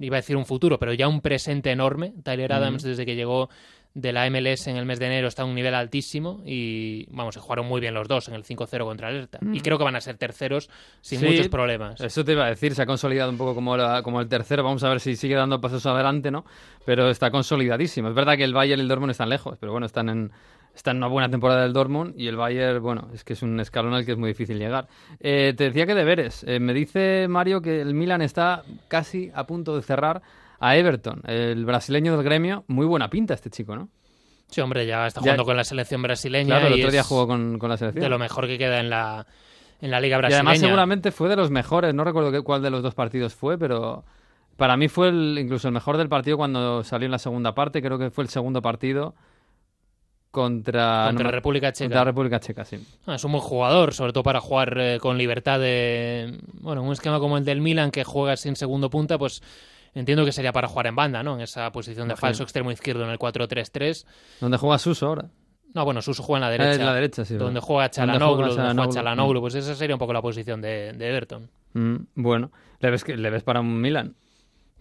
iba 0.00 0.18
a 0.18 0.20
decir 0.20 0.36
un 0.36 0.46
futuro, 0.46 0.78
pero 0.78 0.94
ya 0.94 1.08
un 1.08 1.20
presente 1.20 1.72
enorme. 1.72 2.14
Tyler 2.22 2.50
mm. 2.50 2.54
Adams, 2.54 2.82
desde 2.84 3.04
que 3.04 3.16
llegó 3.16 3.50
de 3.94 4.12
la 4.12 4.28
MLS 4.30 4.68
en 4.68 4.76
el 4.76 4.86
mes 4.86 4.98
de 4.98 5.06
enero 5.06 5.28
está 5.28 5.42
a 5.42 5.44
un 5.44 5.54
nivel 5.54 5.74
altísimo 5.74 6.42
y 6.46 7.06
vamos, 7.10 7.34
se 7.34 7.40
jugaron 7.40 7.66
muy 7.66 7.80
bien 7.80 7.92
los 7.92 8.08
dos 8.08 8.28
en 8.28 8.34
el 8.34 8.44
5-0 8.44 8.84
contra 8.84 9.08
el 9.08 9.16
Alerta. 9.16 9.38
Y 9.42 9.58
mm. 9.58 9.60
creo 9.60 9.76
que 9.76 9.84
van 9.84 9.96
a 9.96 10.00
ser 10.00 10.16
terceros 10.16 10.70
sin 11.02 11.22
muchos 11.22 11.48
problemas. 11.48 12.00
Eso 12.00 12.24
te 12.24 12.32
iba 12.32 12.46
a 12.46 12.48
decir, 12.48 12.74
se 12.74 12.82
ha 12.82 12.86
consolidado 12.86 13.30
un 13.30 13.36
poco 13.36 13.54
como, 13.54 13.76
como 14.02 14.20
el 14.20 14.28
tercero. 14.28 14.64
Vamos 14.64 14.82
a 14.84 14.88
ver 14.88 15.00
si 15.00 15.16
sigue 15.16 15.34
dando 15.34 15.60
pasos 15.60 15.84
adelante, 15.84 16.30
¿no? 16.30 16.44
Pero 16.86 17.10
está 17.10 17.30
consolidadísimo. 17.30 18.08
Es 18.08 18.14
verdad 18.14 18.36
que 18.36 18.44
el 18.44 18.54
Bayern 18.54 18.80
y 18.80 18.82
el 18.82 18.88
Dortmund 18.88 19.10
están 19.10 19.28
lejos, 19.28 19.58
pero 19.60 19.72
bueno, 19.72 19.86
están 19.86 20.08
en, 20.08 20.32
están 20.74 20.96
en 20.96 21.02
una 21.02 21.08
buena 21.08 21.28
temporada 21.28 21.62
del 21.62 21.74
Dortmund 21.74 22.14
y 22.18 22.28
el 22.28 22.36
Bayern, 22.36 22.82
bueno, 22.82 23.10
es 23.12 23.24
que 23.24 23.34
es 23.34 23.42
un 23.42 23.60
escalón 23.60 23.92
al 23.92 24.06
que 24.06 24.12
es 24.12 24.18
muy 24.18 24.28
difícil 24.28 24.58
llegar. 24.58 24.88
Eh, 25.20 25.52
te 25.54 25.64
decía 25.64 25.86
que 25.86 25.94
deberes. 25.94 26.44
Eh, 26.48 26.60
me 26.60 26.72
dice 26.72 27.26
Mario 27.28 27.60
que 27.60 27.82
el 27.82 27.92
Milan 27.92 28.22
está 28.22 28.62
casi 28.88 29.30
a 29.34 29.46
punto 29.46 29.76
de 29.76 29.82
cerrar 29.82 30.22
a 30.62 30.76
Everton, 30.76 31.22
el 31.26 31.64
brasileño 31.64 32.16
del 32.16 32.22
gremio. 32.22 32.64
Muy 32.68 32.86
buena 32.86 33.10
pinta 33.10 33.34
este 33.34 33.50
chico, 33.50 33.74
¿no? 33.74 33.88
Sí, 34.48 34.60
hombre, 34.60 34.86
ya 34.86 35.08
está 35.08 35.20
jugando 35.20 35.44
con 35.44 35.56
la 35.56 35.64
selección 35.64 36.02
brasileña. 36.02 36.60
Claro, 36.60 36.72
el 36.72 36.80
otro 36.80 36.92
día 36.92 37.02
jugó 37.02 37.26
con, 37.26 37.58
la 37.60 37.76
selección. 37.76 38.04
De 38.04 38.08
lo 38.08 38.16
mejor 38.16 38.46
que 38.46 38.58
queda 38.58 38.78
en 38.78 38.88
la, 38.88 39.26
en 39.80 39.90
la 39.90 40.00
Liga 40.00 40.18
Brasileña. 40.18 40.44
Y 40.44 40.46
además 40.46 40.60
seguramente 40.60 41.10
fue 41.10 41.28
de 41.28 41.34
los 41.34 41.50
mejores, 41.50 41.92
no 41.94 42.04
recuerdo 42.04 42.44
cuál 42.44 42.62
de 42.62 42.70
los 42.70 42.80
dos 42.80 42.94
partidos 42.94 43.34
fue, 43.34 43.58
pero 43.58 44.04
para 44.56 44.76
mí 44.76 44.86
fue 44.86 45.08
el, 45.08 45.36
incluso 45.36 45.66
el 45.66 45.74
mejor 45.74 45.96
del 45.96 46.08
partido 46.08 46.36
cuando 46.36 46.84
salió 46.84 47.06
en 47.06 47.12
la 47.12 47.18
segunda 47.18 47.56
parte, 47.56 47.82
creo 47.82 47.98
que 47.98 48.10
fue 48.10 48.22
el 48.22 48.30
segundo 48.30 48.62
partido 48.62 49.16
contra, 50.30 51.06
contra 51.08 51.30
República 51.32 51.72
Checa. 51.72 51.88
Contra 51.88 52.04
República 52.04 52.38
Checa, 52.38 52.64
sí. 52.64 52.86
Ah, 53.06 53.16
es 53.16 53.24
un 53.24 53.32
buen 53.32 53.42
jugador, 53.42 53.94
sobre 53.94 54.12
todo 54.12 54.22
para 54.22 54.40
jugar 54.40 54.78
eh, 54.78 54.98
con 55.00 55.18
libertad 55.18 55.58
de... 55.58 56.38
Bueno, 56.60 56.84
un 56.84 56.92
esquema 56.92 57.18
como 57.18 57.36
el 57.36 57.44
del 57.44 57.60
Milan 57.60 57.90
que 57.90 58.04
juega 58.04 58.36
sin 58.36 58.54
segundo 58.54 58.90
punta, 58.90 59.18
pues 59.18 59.42
entiendo 59.94 60.24
que 60.24 60.32
sería 60.32 60.52
para 60.52 60.68
jugar 60.68 60.86
en 60.86 60.96
banda, 60.96 61.22
¿no? 61.22 61.34
En 61.34 61.40
esa 61.42 61.70
posición 61.72 62.08
de 62.08 62.16
falso 62.16 62.42
extremo 62.42 62.70
izquierdo 62.70 63.04
en 63.04 63.10
el 63.10 63.18
4-3-3. 63.18 64.06
¿Dónde 64.40 64.56
juega 64.58 64.78
Suso 64.78 65.06
ahora? 65.06 65.28
No, 65.74 65.84
bueno, 65.84 66.02
Suso 66.02 66.22
juega 66.22 66.38
en 66.38 66.42
la 66.42 66.50
derecha. 66.50 66.80
en 66.80 66.86
la 66.86 66.94
derecha, 66.94 67.24
sí. 67.24 67.34
Donde 67.34 67.60
juega 67.60 67.90
Chalanoglu, 67.90 68.54
donde 68.54 68.74
juega 68.74 68.88
Chalanoglu. 68.88 69.40
Pues 69.40 69.54
esa 69.54 69.74
sería 69.74 69.94
un 69.94 70.00
poco 70.00 70.12
la 70.12 70.22
posición 70.22 70.60
de, 70.60 70.90
Everton. 70.90 71.48
Mm, 71.72 71.96
bueno, 72.16 72.50
¿le 72.80 72.90
ves, 72.90 73.08
¿le 73.08 73.30
ves 73.30 73.42
para 73.42 73.60
un 73.60 73.80
Milan? 73.80 74.14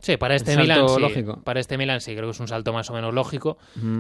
Sí, 0.02 0.18
para 0.18 0.36
este 0.36 0.58
Milan 0.58 0.90
sí. 0.90 1.00
Lógico. 1.00 1.42
Para 1.44 1.60
este 1.60 1.78
Milan 1.78 2.02
sí, 2.02 2.14
creo 2.14 2.26
que 2.26 2.32
es 2.32 2.40
un 2.40 2.48
salto 2.48 2.74
más 2.74 2.90
o 2.90 2.94
menos 2.94 3.14
lógico, 3.14 3.60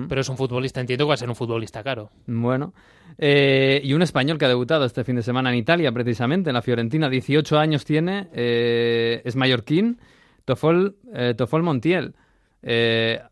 pero 0.10 0.22
es 0.22 0.30
un 0.30 0.36
futbolista, 0.36 0.82
entiendo 0.82 1.06
que 1.06 1.10
va 1.10 1.14
a 1.14 1.18
ser 1.18 1.30
un 1.30 1.36
futbolista 1.36 1.84
caro. 1.84 2.10
Bueno, 2.26 2.74
eh, 3.20 3.80
y 3.84 3.94
un 3.94 4.02
español 4.02 4.40
que 4.40 4.46
ha 4.46 4.48
debutado 4.48 4.84
este 4.86 5.04
fin 5.04 5.16
de 5.16 5.22
semana 5.22 5.52
en 5.52 5.58
Italia, 5.58 5.92
precisamente, 5.92 6.50
en 6.50 6.56
la 6.56 6.64
Fiorentina, 6.64 7.08
18 7.08 7.58
años 7.60 7.86
tiene, 7.86 8.30
eh, 8.34 9.22
es 9.24 9.36
mallorquín, 9.36 10.00
Tofol, 10.46 10.96
eh, 11.14 11.34
Tofol 11.38 11.64
Montiel. 11.64 12.14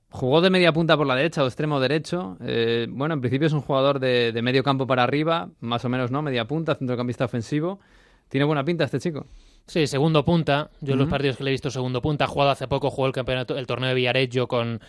jugó 0.09 0.41
de 0.41 0.49
media 0.49 0.73
punta 0.73 0.97
por 0.97 1.07
la 1.07 1.15
derecha 1.15 1.43
o 1.43 1.47
extremo 1.47 1.79
derecho. 1.79 2.37
bueno, 2.89 3.13
en 3.13 3.21
principio 3.21 3.47
es 3.47 3.53
un 3.53 3.61
jugador 3.61 3.99
de, 3.99 4.31
de 4.31 4.41
medio 4.41 4.63
campo 4.63 4.87
para 4.87 5.03
arriba, 5.03 5.49
más 5.59 5.85
o 5.85 5.89
menos, 5.89 6.11
¿no? 6.11 6.21
Media 6.21 6.45
punta, 6.45 6.75
centrocampista 6.75 7.25
ofensivo. 7.25 7.79
Tiene 8.29 8.45
buena 8.45 8.63
pinta 8.63 8.83
este 8.83 8.99
chico. 8.99 9.25
Sí, 9.69 9.85
segundo 9.85 10.25
punta. 10.25 10.71
Yo 10.81 10.93
en 10.93 10.99
los 10.99 11.07
partidos 11.07 11.37
que 11.37 11.43
le 11.43 11.51
he 11.51 11.53
visto 11.53 11.69
segundo 11.69 12.01
punta, 12.01 12.25
ha 12.25 12.27
jugado 12.27 12.49
hace 12.49 12.67
poco, 12.67 12.89
jugó 12.89 13.05
el 13.05 13.13
campeonato, 13.13 13.55
el 13.55 13.67
torneo 13.67 13.89
de 13.89 13.95
Villareggio 13.95 14.47
con, 14.47 14.81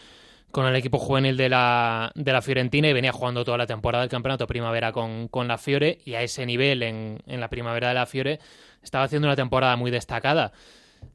con 0.50 0.67
el 0.67 0.75
equipo 0.75 0.99
juvenil 0.99 1.37
de 1.37 1.50
la, 1.50 2.11
de 2.15 2.33
la 2.33 2.41
Fiorentina 2.41 2.89
y 2.89 2.95
venía 2.95 3.12
jugando 3.12 3.45
toda 3.45 3.59
la 3.59 3.67
temporada 3.67 4.03
del 4.03 4.11
campeonato 4.11 4.47
primavera 4.47 4.91
con, 4.93 5.29
con 5.29 5.49
la 5.49 5.59
Fiore 5.59 5.99
y 6.07 6.15
a 6.15 6.23
ese 6.23 6.47
nivel 6.47 6.83
en, 6.83 7.19
en, 7.27 7.41
la 7.41 7.49
primavera 7.49 7.89
de 7.89 7.95
la 7.95 8.07
Fiore 8.07 8.41
estaba 8.83 9.05
haciendo 9.05 9.29
una 9.29 9.37
temporada 9.37 9.77
muy 9.77 9.91
destacada. 9.91 10.53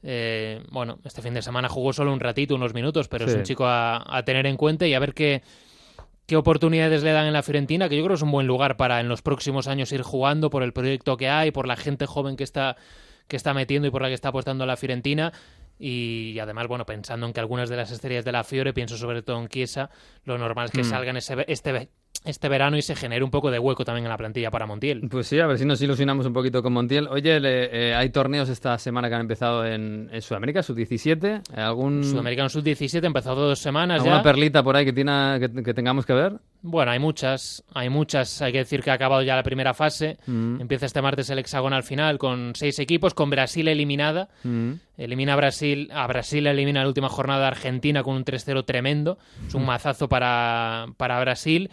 Eh, 0.03 0.63
bueno, 0.71 0.99
este 1.03 1.21
fin 1.21 1.33
de 1.33 1.41
semana 1.41 1.69
jugó 1.69 1.93
solo 1.93 2.13
un 2.13 2.19
ratito, 2.19 2.55
unos 2.55 2.73
minutos, 2.73 3.07
pero 3.07 3.25
es 3.25 3.33
un 3.33 3.43
chico 3.43 3.65
a, 3.65 4.03
a, 4.07 4.23
tener 4.23 4.45
en 4.45 4.57
cuenta 4.57 4.85
y 4.87 4.93
a 4.93 4.99
ver 4.99 5.13
qué, 5.13 5.41
qué 6.25 6.35
oportunidades 6.35 7.03
le 7.03 7.11
dan 7.11 7.27
en 7.27 7.33
la 7.33 7.43
Fiorentina, 7.43 7.89
que 7.89 7.97
yo 7.97 8.03
creo 8.03 8.15
es 8.15 8.21
un 8.21 8.31
buen 8.31 8.47
lugar 8.47 8.77
para 8.77 8.99
en 8.99 9.07
los 9.07 9.21
próximos 9.21 9.67
años 9.67 9.91
ir 9.91 10.01
jugando 10.01 10.49
por 10.49 10.63
el 10.63 10.73
proyecto 10.73 11.17
que 11.17 11.29
hay, 11.29 11.51
por 11.51 11.67
la 11.67 11.75
gente 11.75 12.05
joven 12.05 12.35
que 12.35 12.43
está 12.43 12.75
que 13.27 13.35
está 13.35 13.53
metiendo 13.53 13.87
y 13.87 13.91
por 13.91 14.01
la 14.01 14.07
que 14.07 14.13
está 14.13 14.29
apostando 14.29 14.65
la 14.65 14.77
Fiorentina. 14.77 15.33
Y 15.77 16.37
además, 16.39 16.67
bueno, 16.67 16.85
pensando 16.85 17.25
en 17.25 17.33
que 17.33 17.39
algunas 17.39 17.69
de 17.69 17.75
las 17.75 17.91
estrellas 17.91 18.23
de 18.23 18.31
la 18.31 18.43
Fiore, 18.43 18.73
pienso 18.73 18.97
sobre 18.97 19.23
todo 19.23 19.41
en 19.41 19.49
Chiesa, 19.49 19.89
lo 20.23 20.37
normal 20.37 20.65
es 20.65 20.71
que 20.71 20.81
mm. 20.81 20.89
salgan 20.89 21.17
ese, 21.17 21.43
este, 21.47 21.89
este 22.25 22.49
verano 22.49 22.77
y 22.77 22.81
se 22.81 22.95
genere 22.95 23.23
un 23.23 23.31
poco 23.31 23.51
de 23.51 23.59
hueco 23.59 23.85
también 23.85 24.05
en 24.05 24.09
la 24.09 24.17
plantilla 24.17 24.51
para 24.51 24.65
Montiel. 24.65 25.07
Pues 25.09 25.27
sí, 25.27 25.39
a 25.39 25.47
ver 25.47 25.57
si 25.57 25.65
nos 25.65 25.81
ilusionamos 25.81 26.25
un 26.25 26.33
poquito 26.33 26.61
con 26.61 26.73
Montiel. 26.73 27.07
Oye, 27.07 27.39
eh, 27.41 27.93
hay 27.93 28.09
torneos 28.09 28.49
esta 28.49 28.77
semana 28.77 29.09
que 29.09 29.15
han 29.15 29.21
empezado 29.21 29.65
en, 29.65 30.09
Sudamérica, 30.19 30.63
sub-17. 30.63 31.55
¿Algún... 31.55 32.03
Sudamericano 32.03 32.49
sub-17 32.49 33.03
ha 33.03 33.07
empezado 33.07 33.47
dos 33.47 33.59
semanas 33.59 34.01
¿Alguna 34.01 34.23
perlita 34.23 34.63
por 34.63 34.75
ahí 34.75 34.85
que, 34.85 34.93
tiene, 34.93 35.39
que, 35.39 35.73
tengamos 35.73 36.05
que 36.05 36.13
ver? 36.13 36.33
Bueno, 36.61 36.91
hay 36.91 36.99
muchas, 36.99 37.63
hay 37.73 37.89
muchas. 37.89 38.41
Hay 38.41 38.51
que 38.51 38.59
decir 38.59 38.81
que 38.81 38.89
ha 38.89 38.93
acabado 38.93 39.21
ya 39.21 39.35
la 39.35 39.43
primera 39.43 39.73
fase. 39.73 40.17
Mm. 40.25 40.61
Empieza 40.61 40.87
este 40.87 41.01
martes 41.01 41.29
el 41.29 41.39
hexagonal 41.39 41.83
final 41.83 42.17
con 42.17 42.53
seis 42.55 42.79
equipos, 42.79 43.13
con 43.13 43.29
Brasil 43.29 43.67
eliminada. 43.67 44.29
Mm. 44.43 44.71
Elimina 44.97 45.33
a 45.33 45.35
Brasil, 45.35 45.89
a 45.93 46.07
Brasil 46.07 46.47
elimina 46.47 46.81
la 46.81 46.87
última 46.87 47.09
jornada 47.09 47.47
Argentina 47.47 48.01
con 48.01 48.15
un 48.15 48.25
3-0 48.25 48.65
tremendo. 48.65 49.19
Es 49.47 49.53
un 49.53 49.63
mm. 49.63 49.67
mazazo 49.67 50.09
para, 50.09 50.87
para 50.97 51.19
Brasil 51.19 51.69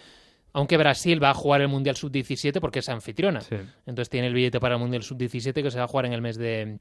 aunque 0.52 0.76
Brasil 0.76 1.22
va 1.22 1.30
a 1.30 1.34
jugar 1.34 1.60
el 1.60 1.68
Mundial 1.68 1.96
Sub-17 1.96 2.60
porque 2.60 2.80
es 2.80 2.88
anfitriona. 2.88 3.40
Entonces 3.86 4.10
tiene 4.10 4.26
el 4.26 4.34
billete 4.34 4.60
para 4.60 4.74
el 4.74 4.80
Mundial 4.80 5.02
Sub-17 5.02 5.62
que 5.62 5.70
se 5.70 5.78
va 5.78 5.84
a 5.84 5.88
jugar 5.88 6.06
en 6.06 6.12
el 6.12 6.22
mes 6.22 6.36
de 6.36 6.78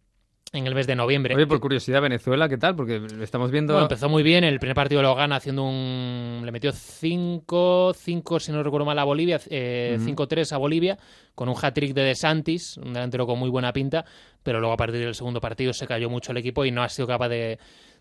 en 0.53 0.67
el 0.67 0.75
mes 0.75 0.85
de 0.85 0.95
noviembre. 0.95 1.33
Oye, 1.33 1.47
por 1.47 1.61
curiosidad, 1.61 2.01
Venezuela, 2.01 2.49
¿qué 2.49 2.57
tal? 2.57 2.75
Porque 2.75 3.01
estamos 3.21 3.51
viendo... 3.51 3.79
empezó 3.79 4.09
muy 4.09 4.21
bien, 4.21 4.43
el 4.43 4.59
primer 4.59 4.75
partido 4.75 5.01
lo 5.01 5.15
gana 5.15 5.37
haciendo 5.37 5.63
un... 5.63 6.41
Le 6.43 6.51
metió 6.51 6.73
5, 6.73 7.93
5 7.95 8.39
si 8.39 8.51
no 8.51 8.61
recuerdo 8.61 8.85
mal, 8.85 8.99
a 8.99 9.05
Bolivia, 9.05 9.39
5-3 9.39 9.49
eh, 9.49 10.55
a 10.55 10.57
Bolivia, 10.57 10.97
con 11.35 11.47
un 11.47 11.55
hat-trick 11.55 11.93
de 11.93 12.01
De 12.01 12.15
Santis, 12.15 12.75
un 12.77 12.91
delantero 12.91 13.25
con 13.25 13.39
muy 13.39 13.49
buena 13.49 13.71
pinta, 13.71 14.03
pero 14.43 14.59
luego 14.59 14.73
a 14.73 14.77
partir 14.77 14.99
del 14.99 15.15
segundo 15.15 15.39
partido 15.39 15.71
se 15.71 15.87
cayó 15.87 16.09
mucho 16.09 16.33
el 16.33 16.37
equipo 16.39 16.65
y 16.65 16.71
no 16.71 16.83
ha 16.83 16.89
sido 16.89 17.07
capaz 17.07 17.29
de, 17.29 17.57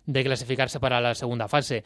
de 0.06 0.24
clasificarse 0.24 0.80
para 0.80 1.00
la 1.00 1.14
segunda 1.14 1.46
fase. 1.46 1.84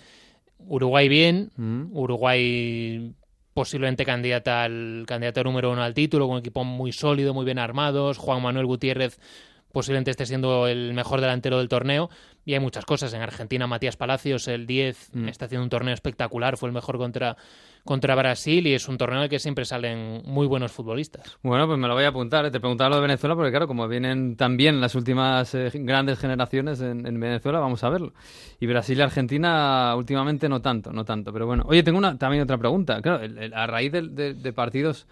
Uruguay 0.66 1.10
bien, 1.10 1.50
Uruguay 1.92 3.14
posiblemente 3.54 4.04
candidata 4.04 4.64
al 4.64 5.04
candidato 5.06 5.42
número 5.44 5.70
uno 5.70 5.82
al 5.82 5.94
título, 5.94 6.28
con 6.28 6.38
equipo 6.38 6.64
muy 6.64 6.92
sólido, 6.92 7.32
muy 7.32 7.44
bien 7.44 7.58
armados. 7.58 8.18
Juan 8.18 8.42
Manuel 8.42 8.66
Gutiérrez 8.66 9.18
posiblemente 9.74 10.10
esté 10.10 10.24
siendo 10.24 10.66
el 10.66 10.94
mejor 10.94 11.20
delantero 11.20 11.58
del 11.58 11.68
torneo. 11.68 12.08
Y 12.46 12.54
hay 12.54 12.60
muchas 12.60 12.84
cosas. 12.86 13.12
En 13.12 13.20
Argentina, 13.20 13.66
Matías 13.66 13.96
Palacios, 13.96 14.48
el 14.48 14.66
10, 14.66 15.10
mm. 15.12 15.28
está 15.28 15.46
haciendo 15.46 15.64
un 15.64 15.70
torneo 15.70 15.92
espectacular. 15.92 16.56
Fue 16.56 16.68
el 16.68 16.72
mejor 16.72 16.96
contra, 16.96 17.36
contra 17.84 18.14
Brasil 18.14 18.66
y 18.66 18.74
es 18.74 18.88
un 18.88 18.96
torneo 18.96 19.18
en 19.18 19.24
el 19.24 19.28
que 19.28 19.38
siempre 19.38 19.64
salen 19.64 20.22
muy 20.24 20.46
buenos 20.46 20.70
futbolistas. 20.70 21.38
Bueno, 21.42 21.66
pues 21.66 21.78
me 21.78 21.88
lo 21.88 21.94
voy 21.94 22.04
a 22.04 22.08
apuntar. 22.08 22.46
¿eh? 22.46 22.50
Te 22.50 22.60
preguntaba 22.60 22.90
lo 22.90 22.96
de 22.96 23.02
Venezuela 23.02 23.34
porque, 23.34 23.50
claro, 23.50 23.66
como 23.66 23.88
vienen 23.88 24.36
también 24.36 24.80
las 24.80 24.94
últimas 24.94 25.54
eh, 25.54 25.70
grandes 25.74 26.18
generaciones 26.18 26.80
en, 26.80 27.02
Venezuela, 27.18 27.58
vamos 27.58 27.82
a 27.82 27.88
verlo. 27.88 28.12
Y 28.60 28.66
Brasil 28.66 28.98
y 28.98 29.02
Argentina 29.02 29.94
últimamente 29.96 30.48
no 30.48 30.62
tanto, 30.62 30.92
no 30.92 31.04
tanto. 31.04 31.32
Pero 31.32 31.46
bueno, 31.46 31.64
oye, 31.66 31.82
tengo 31.82 31.98
una, 31.98 32.16
también 32.16 32.44
otra 32.44 32.58
pregunta. 32.58 33.02
Claro, 33.02 33.20
a 33.54 33.66
raíz 33.66 33.90
de 33.92 34.52
partidos 34.54 35.06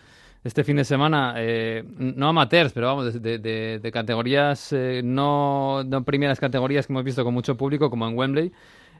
este 0.45 0.65
fin 0.65 0.77
de 0.77 0.85
semana, 0.85 1.35
eh, 1.37 1.85
no 1.97 2.29
amateurs, 2.29 2.73
pero 2.73 2.89
vamos, 2.89 3.23
de, 3.23 3.91
categorías, 3.93 4.73
eh, 4.73 5.01
no, 5.05 5.85
no, 5.85 6.05
primeras 6.05 6.41
categorías 6.41 6.87
que 6.87 6.93
hemos 6.93 7.05
visto 7.05 7.23
con 7.23 7.33
mucho 7.33 7.57
público, 7.57 7.89
como 7.89 8.09
en 8.09 8.19
Wembley, 8.19 8.53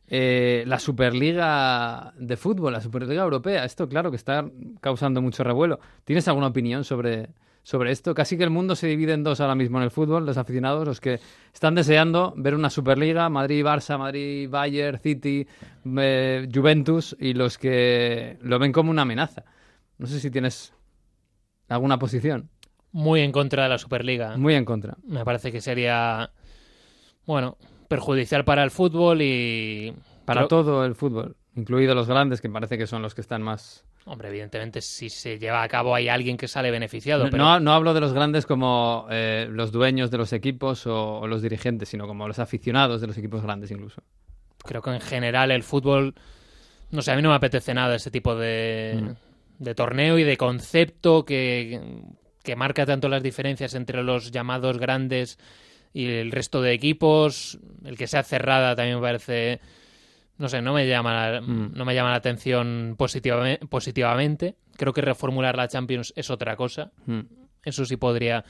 eh, 0.07 0.63
la 0.67 0.79
Superliga 0.79 2.13
de 2.17 2.37
fútbol, 2.37 2.73
la 2.73 2.81
Superliga 2.81 3.23
Europea. 3.23 3.65
Esto, 3.65 3.89
claro, 3.89 4.11
que 4.11 4.17
está 4.17 4.45
causando 4.81 5.21
mucho 5.21 5.43
revuelo. 5.43 5.81
¿Tienes 6.05 6.29
alguna 6.29 6.49
opinión 6.49 6.85
sobre, 6.85 7.31
sobre 7.65 7.91
esto? 7.91 8.15
Casi 8.15 8.37
que 8.37 8.45
el 8.45 8.51
mundo 8.51 8.77
se 8.77 8.87
divide 8.87 9.15
en 9.15 9.25
dos 9.25 9.41
ahora 9.41 9.57
mismo 9.57 9.79
en 9.79 9.85
el 9.85 9.91
fútbol, 9.91 10.25
los 10.25 10.37
aficionados, 10.37 10.87
los 10.87 11.01
que 11.01 11.19
están 11.53 11.75
deseando 11.75 12.35
ver 12.37 12.55
una 12.55 12.71
Superliga, 12.71 13.29
Madrid-Barça, 13.29 13.99
Madrid-Bayern, 13.99 15.01
City, 15.01 15.49
Juventus, 15.85 17.17
y 17.19 17.35
los 17.35 17.59
que 17.59 18.39
lo 18.43 18.61
ven 18.61 18.71
como 18.71 18.93
una 18.93 19.03
amenaza. 19.03 19.45
No 19.99 20.07
sé 20.07 20.21
si 20.21 20.31
tienes 20.31 20.73
alguna 21.73 21.99
posición. 21.99 22.49
Muy 22.93 23.21
en 23.21 23.33
contra 23.33 23.65
de 23.65 23.69
la 23.71 23.79
Superliga. 23.79 24.37
Muy 24.37 24.55
en 24.55 24.65
contra. 24.65 24.97
Me 25.05 25.25
parece 25.25 25.51
que 25.51 25.61
sería, 25.61 26.31
bueno, 27.27 27.57
perjudicial 27.89 28.45
para 28.45 28.63
el 28.63 28.71
fútbol 28.71 29.23
y... 29.23 29.95
Para 30.27 30.47
todo 30.47 30.85
el 30.85 30.95
fútbol, 30.95 31.37
incluidos 31.57 31.97
los 31.97 32.07
grandes, 32.07 32.41
que 32.41 32.49
parece 32.49 32.79
que 32.79 32.87
son 32.87 33.03
los 33.03 33.15
que 33.15 33.23
están 33.23 33.43
más... 33.43 33.85
Hombre, 34.05 34.29
evidentemente 34.29 34.81
si 34.81 35.09
se 35.09 35.39
lleva 35.39 35.63
a 35.63 35.69
cabo 35.69 35.95
hay 35.95 36.09
alguien 36.09 36.37
que 36.37 36.49
sale 36.49 36.71
beneficiado. 36.71 37.29
No, 37.31 37.61
no, 37.61 37.73
hablo 37.73 37.95
de 37.95 38.01
los 38.01 38.13
grandes 38.13 38.47
como 38.47 39.07
eh, 39.11 39.47
los 39.49 39.71
dueños 39.71 40.11
de 40.11 40.19
los 40.19 40.33
equipos 40.33 40.87
o, 40.87 41.27
los 41.27 41.41
dirigentes, 41.41 41.89
sino 41.89 42.07
como 42.09 42.27
los 42.27 42.41
aficionados 42.41 43.01
de 43.01 43.07
los 43.07 43.17
equipos 43.17 43.43
grandes 43.43 43.71
incluso. 43.71 44.03
Creo 44.65 44.83
que 44.83 44.91
en 44.91 45.01
general 45.01 45.53
el 45.53 45.63
fútbol, 45.63 46.15
no 46.91 47.01
sé, 47.01 47.13
a 47.13 47.17
mí 47.17 47.23
no 47.23 47.29
me 47.29 47.37
apetece 47.37 47.73
nada 47.75 47.95
ese 47.95 48.11
tipo 48.11 48.35
de... 48.35 49.01
Mm 49.03 49.32
de 49.63 49.75
torneo 49.75 50.19
y 50.19 50.25
de 50.25 50.37
concepto 50.37 51.25
que, 51.25 51.81
que 52.43 52.57
marca 52.57 52.85
tanto 52.85 53.09
las 53.09 53.23
diferencias 53.23 53.75
entre 53.75 54.03
los 54.03 54.31
llamados 54.31 54.79
grandes 54.79 55.39
y 55.93 56.07
el 56.07 56.33
resto 56.33 56.61
de 56.61 56.73
equipos. 56.73 57.59
El 57.85 57.97
que 57.97 58.07
sea 58.07 58.23
cerrada 58.23 58.75
también 58.75 58.97
me 58.97 59.03
parece. 59.03 59.61
No 60.39 60.49
sé, 60.49 60.61
no 60.61 60.73
me 60.73 60.89
llama 60.89 61.31
la, 61.31 61.41
mm. 61.41 61.73
no 61.75 61.85
me 61.85 61.95
llama 61.95 62.11
la 62.11 62.17
atención 62.17 62.97
positivamente, 62.99 63.67
positivamente. 63.67 64.57
Creo 64.77 64.93
que 64.93 65.03
reformular 65.03 65.57
la 65.57 65.69
Champions 65.69 66.13
es 66.17 66.31
otra 66.31 66.57
cosa. 66.57 66.91
Mm. 67.07 67.21
Eso 67.65 67.85
sí 67.85 67.97
podría, 67.97 68.45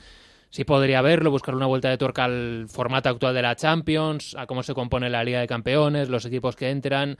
sí 0.49 0.63
podría 0.63 1.01
verlo, 1.01 1.29
buscar 1.29 1.53
una 1.53 1.67
vuelta 1.67 1.89
de 1.89 1.97
tuerca 1.97 2.23
al 2.23 2.65
formato 2.67 3.09
actual 3.09 3.35
de 3.35 3.43
la 3.43 3.55
Champions, 3.55 4.35
a 4.35 4.47
cómo 4.47 4.63
se 4.63 4.73
compone 4.73 5.09
la 5.09 5.23
Liga 5.23 5.39
de 5.39 5.47
Campeones, 5.47 6.09
los 6.09 6.25
equipos 6.25 6.55
que 6.55 6.71
entran. 6.71 7.17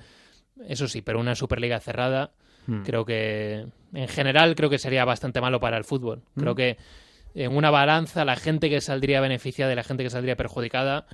Eso 0.67 0.88
sí, 0.88 1.03
pero 1.03 1.19
una 1.19 1.35
Superliga 1.35 1.79
cerrada 1.79 2.31
Hmm. 2.67 2.84
Creo 2.84 3.05
que, 3.05 3.65
en 3.93 4.08
general, 4.08 4.55
creo 4.55 4.70
que 4.70 4.77
sería 4.77 5.05
bastante 5.05 5.41
malo 5.41 5.60
para 5.60 5.77
el 5.77 5.84
fútbol. 5.84 6.22
Creo 6.36 6.53
hmm. 6.53 6.58
que 6.58 6.77
en 7.36 7.55
una 7.55 7.72
balanza, 7.72 8.25
la 8.25 8.36
gente 8.36 8.70
que 8.70 8.82
saldría 8.82 9.22
beneficiada 9.22 9.72
y 9.72 9.75
la 9.75 9.84
gente 9.84 10.03
que 10.03 10.10
saldría 10.10 10.36
perjudicada, 10.36 11.08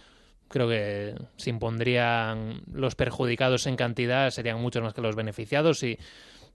creo 0.49 0.67
que 0.67 1.15
se 1.37 1.49
impondrían 1.49 2.61
los 2.71 2.95
perjudicados 2.95 3.67
en 3.67 3.75
cantidad, 3.75 4.29
serían 4.31 4.59
muchos 4.61 4.83
más 4.83 4.93
que 4.93 5.01
los 5.01 5.15
beneficiados 5.15 5.81
y 5.83 5.97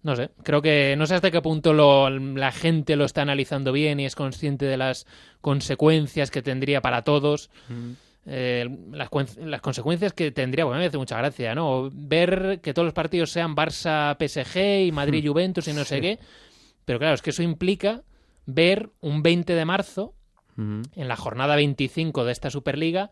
no 0.02 0.16
sé, 0.16 0.30
creo 0.42 0.60
que 0.60 0.96
no 0.98 1.06
sé 1.06 1.14
hasta 1.14 1.30
qué 1.30 1.40
punto 1.40 1.72
la 1.72 2.52
gente 2.52 2.94
lo 2.94 3.06
está 3.06 3.22
analizando 3.22 3.72
bien 3.72 4.00
y 4.00 4.04
es 4.04 4.14
consciente 4.14 4.66
de 4.66 4.76
las 4.76 5.06
consecuencias 5.40 6.30
que 6.30 6.42
tendría 6.42 6.82
para 6.82 7.02
todos. 7.02 7.50
Hmm. 7.68 7.92
Eh, 8.26 8.66
las, 8.92 9.10
las, 9.36 9.60
consecuencias 9.60 10.14
que 10.14 10.30
tendría, 10.30 10.64
bueno, 10.64 10.80
me 10.80 10.86
hace 10.86 10.96
mucha 10.96 11.18
gracia, 11.18 11.54
¿no? 11.54 11.90
Ver 11.92 12.60
que 12.62 12.72
todos 12.72 12.86
los 12.86 12.94
partidos 12.94 13.30
sean 13.30 13.54
Barça, 13.54 14.16
PSG 14.16 14.86
y 14.86 14.92
Madrid, 14.92 15.22
hmm. 15.22 15.28
Juventus 15.28 15.68
y 15.68 15.72
no 15.74 15.84
sé 15.84 16.00
qué. 16.00 16.18
Pero 16.84 16.98
claro, 16.98 17.14
es 17.14 17.22
que 17.22 17.30
eso 17.30 17.42
implica 17.42 18.02
ver 18.46 18.90
un 19.00 19.22
20 19.22 19.54
de 19.54 19.64
marzo, 19.64 20.14
en 20.56 21.08
la 21.08 21.16
jornada 21.16 21.56
25 21.56 22.24
de 22.24 22.32
esta 22.32 22.48
Superliga, 22.48 23.10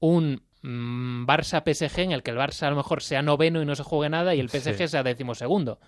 un 0.00 0.42
mm, 0.62 1.24
Barça-PSG 1.24 2.00
en 2.00 2.12
el 2.12 2.22
que 2.22 2.32
el 2.32 2.36
Barça 2.36 2.64
a 2.64 2.70
lo 2.70 2.76
mejor 2.76 3.02
sea 3.02 3.22
noveno 3.22 3.62
y 3.62 3.64
no 3.64 3.76
se 3.76 3.84
juegue 3.84 4.10
nada 4.10 4.34
y 4.34 4.40
el 4.40 4.48
PSG 4.48 4.88
sea 4.88 5.02
decimosegundo. 5.04 5.78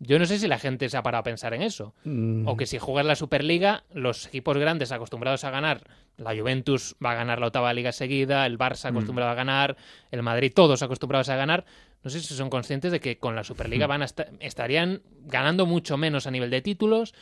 Yo 0.00 0.18
no 0.18 0.26
sé 0.26 0.38
si 0.38 0.46
la 0.46 0.58
gente 0.58 0.88
se 0.88 0.96
ha 0.96 1.02
parado 1.02 1.20
a 1.20 1.24
pensar 1.24 1.54
en 1.54 1.62
eso. 1.62 1.94
Mm. 2.04 2.46
O 2.46 2.56
que 2.56 2.66
si 2.66 2.78
juegas 2.78 3.04
la 3.04 3.16
Superliga, 3.16 3.84
los 3.92 4.26
equipos 4.26 4.56
grandes 4.56 4.92
acostumbrados 4.92 5.44
a 5.44 5.50
ganar, 5.50 5.82
la 6.16 6.36
Juventus 6.36 6.94
va 7.04 7.12
a 7.12 7.14
ganar 7.14 7.40
la 7.40 7.46
octava 7.46 7.72
liga 7.72 7.92
seguida, 7.92 8.46
el 8.46 8.58
Barça 8.58 8.84
mm. 8.84 8.96
acostumbrado 8.96 9.30
a 9.32 9.34
ganar, 9.34 9.76
el 10.10 10.22
Madrid, 10.22 10.52
todos 10.54 10.82
acostumbrados 10.82 11.28
a 11.28 11.36
ganar. 11.36 11.64
No 12.04 12.10
sé 12.10 12.20
si 12.20 12.34
son 12.34 12.48
conscientes 12.48 12.92
de 12.92 13.00
que 13.00 13.18
con 13.18 13.34
la 13.34 13.42
Superliga 13.42 13.86
mm. 13.86 13.90
van 13.90 14.02
a 14.02 14.06
estarían 14.38 15.02
ganando 15.26 15.66
mucho 15.66 15.96
menos 15.96 16.28
a 16.28 16.30
nivel 16.30 16.50
de 16.50 16.62
títulos 16.62 17.12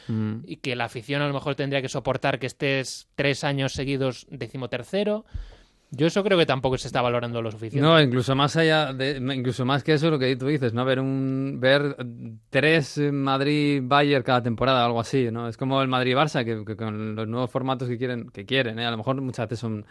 y 0.44 0.56
que 0.56 0.76
la 0.76 0.84
afición 0.84 1.22
a 1.22 1.28
lo 1.28 1.32
mejor 1.32 1.54
tendría 1.54 1.80
que 1.80 1.88
soportar 1.88 2.38
que 2.38 2.46
estés 2.46 3.08
tres 3.14 3.42
años 3.42 3.72
seguidos 3.72 4.26
decimotercero. 4.30 5.24
Yo 5.90 6.08
eso 6.08 6.24
creo 6.24 6.36
que 6.36 6.46
tampoco 6.46 6.76
se 6.78 6.88
está 6.88 7.00
valorando 7.00 7.40
lo 7.40 7.50
suficiente. 7.50 7.86
No, 7.86 8.00
incluso 8.00 8.34
más 8.34 8.56
allá 8.56 8.92
de, 8.92 9.18
incluso 9.34 9.64
más 9.64 9.84
que 9.84 9.94
eso 9.94 10.10
lo 10.10 10.18
que 10.18 10.34
tú 10.36 10.48
dices, 10.48 10.74
¿no? 10.74 10.84
Ver 10.84 11.00
un 11.00 11.58
ver 11.60 11.96
tres 12.50 12.98
Madrid 13.12 13.80
Bayern 13.84 14.24
cada 14.24 14.42
temporada 14.42 14.82
o 14.82 14.86
algo 14.86 15.00
así, 15.00 15.30
¿no? 15.30 15.48
Es 15.48 15.56
como 15.56 15.80
el 15.82 15.88
Madrid 15.88 16.16
Barça 16.16 16.44
que, 16.44 16.76
con 16.76 17.14
los 17.14 17.28
nuevos 17.28 17.50
formatos 17.50 17.88
que 17.88 17.98
quieren 17.98 18.30
que 18.30 18.44
quieren, 18.44 18.78
¿eh? 18.80 18.86
A 18.86 18.90
lo 18.90 18.96
mejor 18.96 19.20
muchas 19.20 19.48
veces 19.48 19.60
son 19.60 19.86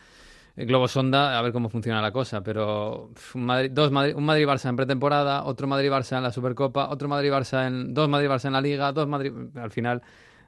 globos 0.57 0.91
sonda 0.91 1.37
a 1.37 1.41
ver 1.41 1.51
cómo 1.51 1.69
funciona 1.69 2.01
la 2.01 2.11
cosa, 2.11 2.41
pero 2.41 3.11
un 3.33 3.45
Madrid, 3.45 3.71
dos 3.71 3.91
Madrid, 3.91 4.15
un 4.15 4.25
Madrid 4.25 4.45
Barça 4.45 4.69
en 4.69 4.75
pretemporada, 4.75 5.43
otro 5.45 5.67
Madrid 5.67 5.89
Barça 5.89 6.17
en 6.17 6.23
la 6.23 6.31
Supercopa, 6.31 6.89
otro 6.89 7.07
Madrid 7.07 7.31
Barça 7.31 7.67
en 7.67 7.93
dos 7.93 8.07
Madrid 8.07 8.29
Barça 8.29 8.45
en 8.47 8.53
la 8.53 8.61
Liga, 8.61 8.91
dos 8.91 9.07
Madrid 9.07 9.31
al 9.55 9.71
final 9.71 10.01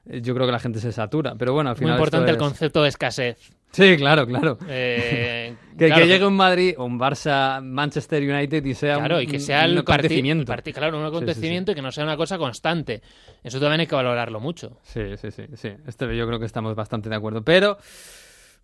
eh, 0.06 0.20
yo 0.22 0.34
creo 0.34 0.46
que 0.46 0.52
la 0.52 0.60
gente 0.60 0.80
se 0.80 0.92
satura, 0.92 1.34
pero 1.36 1.52
bueno, 1.52 1.70
al 1.70 1.76
final 1.76 1.92
Muy 1.92 1.96
importante 1.96 2.30
el 2.30 2.38
concepto 2.38 2.82
de 2.82 2.88
escasez. 2.88 3.57
Sí, 3.70 3.96
claro, 3.96 4.26
claro. 4.26 4.58
Eh, 4.68 5.54
que, 5.78 5.88
llegue 5.88 6.26
un 6.26 6.34
Madrid 6.34 6.74
o 6.78 6.84
un 6.84 6.98
Barça 6.98 7.62
Manchester 7.62 8.22
United 8.22 8.64
y 8.64 8.74
sea 8.74 8.96
claro, 8.96 9.16
un, 9.16 9.22
y 9.22 9.26
que 9.26 9.38
sea 9.38 9.64
el 9.64 9.78
acontecimiento. 9.78 10.54
claro, 10.74 10.98
un 10.98 11.04
acontecimiento 11.04 11.72
y 11.72 11.74
que 11.74 11.82
no 11.82 11.92
sea 11.92 12.04
una 12.04 12.16
cosa 12.16 12.38
constante. 12.38 13.02
Eso 13.44 13.60
también 13.60 13.80
hay 13.80 13.86
que 13.86 13.94
valorarlo 13.94 14.40
mucho. 14.40 14.78
Sí, 14.82 15.02
sí, 15.16 15.30
sí. 15.30 15.44
sí. 15.54 15.70
Este, 15.86 16.16
yo 16.16 16.26
creo 16.26 16.38
que 16.38 16.46
estamos 16.46 16.74
bastante 16.74 17.08
de 17.08 17.16
acuerdo. 17.16 17.42
Pero 17.42 17.78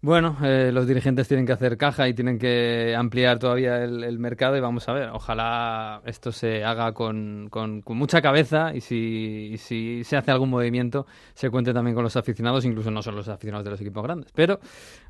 Bueno, 0.05 0.37
eh, 0.43 0.71
los 0.71 0.87
dirigentes 0.87 1.27
tienen 1.29 1.47
que 1.47 1.53
hacer 1.53 1.79
caja 1.79 2.07
y 2.07 2.13
tienen 2.13 2.39
que 2.39 2.95
ampliar 2.95 3.39
todavía 3.39 3.83
el, 3.83 4.19
mercado 4.19 4.55
y 4.55 4.61
vamos 4.61 4.87
a 4.87 4.93
ver. 4.93 5.09
Ojalá 5.09 6.03
esto 6.05 6.31
se 6.31 6.63
haga 6.63 6.93
con, 6.93 7.49
con, 7.49 7.83
mucha 7.87 8.21
cabeza 8.21 8.75
y 8.75 8.83
si, 8.83 9.55
si, 9.57 10.05
se 10.05 10.19
hace 10.19 10.31
algún 10.31 10.51
movimiento 10.51 11.07
se 11.33 11.49
cuente 11.49 11.73
también 11.73 11.95
con 11.95 12.05
los 12.05 12.17
aficionados, 12.19 12.67
incluso 12.67 12.91
no 12.91 13.01
solo 13.01 13.17
los 13.17 13.29
aficionados 13.29 13.65
de 13.65 13.71
los 13.71 13.81
equipos 13.81 14.03
grandes. 14.03 14.31
Pero 14.35 14.61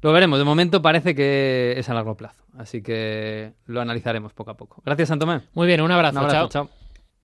lo 0.00 0.12
veremos. 0.12 0.38
De 0.38 0.44
momento 0.44 0.80
parece 0.80 1.12
que 1.12 1.74
es 1.76 1.88
a 1.88 1.94
largo 1.94 2.16
plazo. 2.16 2.44
Así 2.56 2.80
que 2.80 3.54
lo 3.66 3.80
analizaremos 3.80 4.32
poco 4.32 4.52
a 4.52 4.56
poco. 4.56 4.80
Gracias, 4.86 5.08
Santomé. 5.08 5.40
Muy 5.54 5.66
bien, 5.66 5.80
un 5.80 5.90
abrazo. 5.90 6.24
chao. 6.28 6.48
chao. 6.48 6.83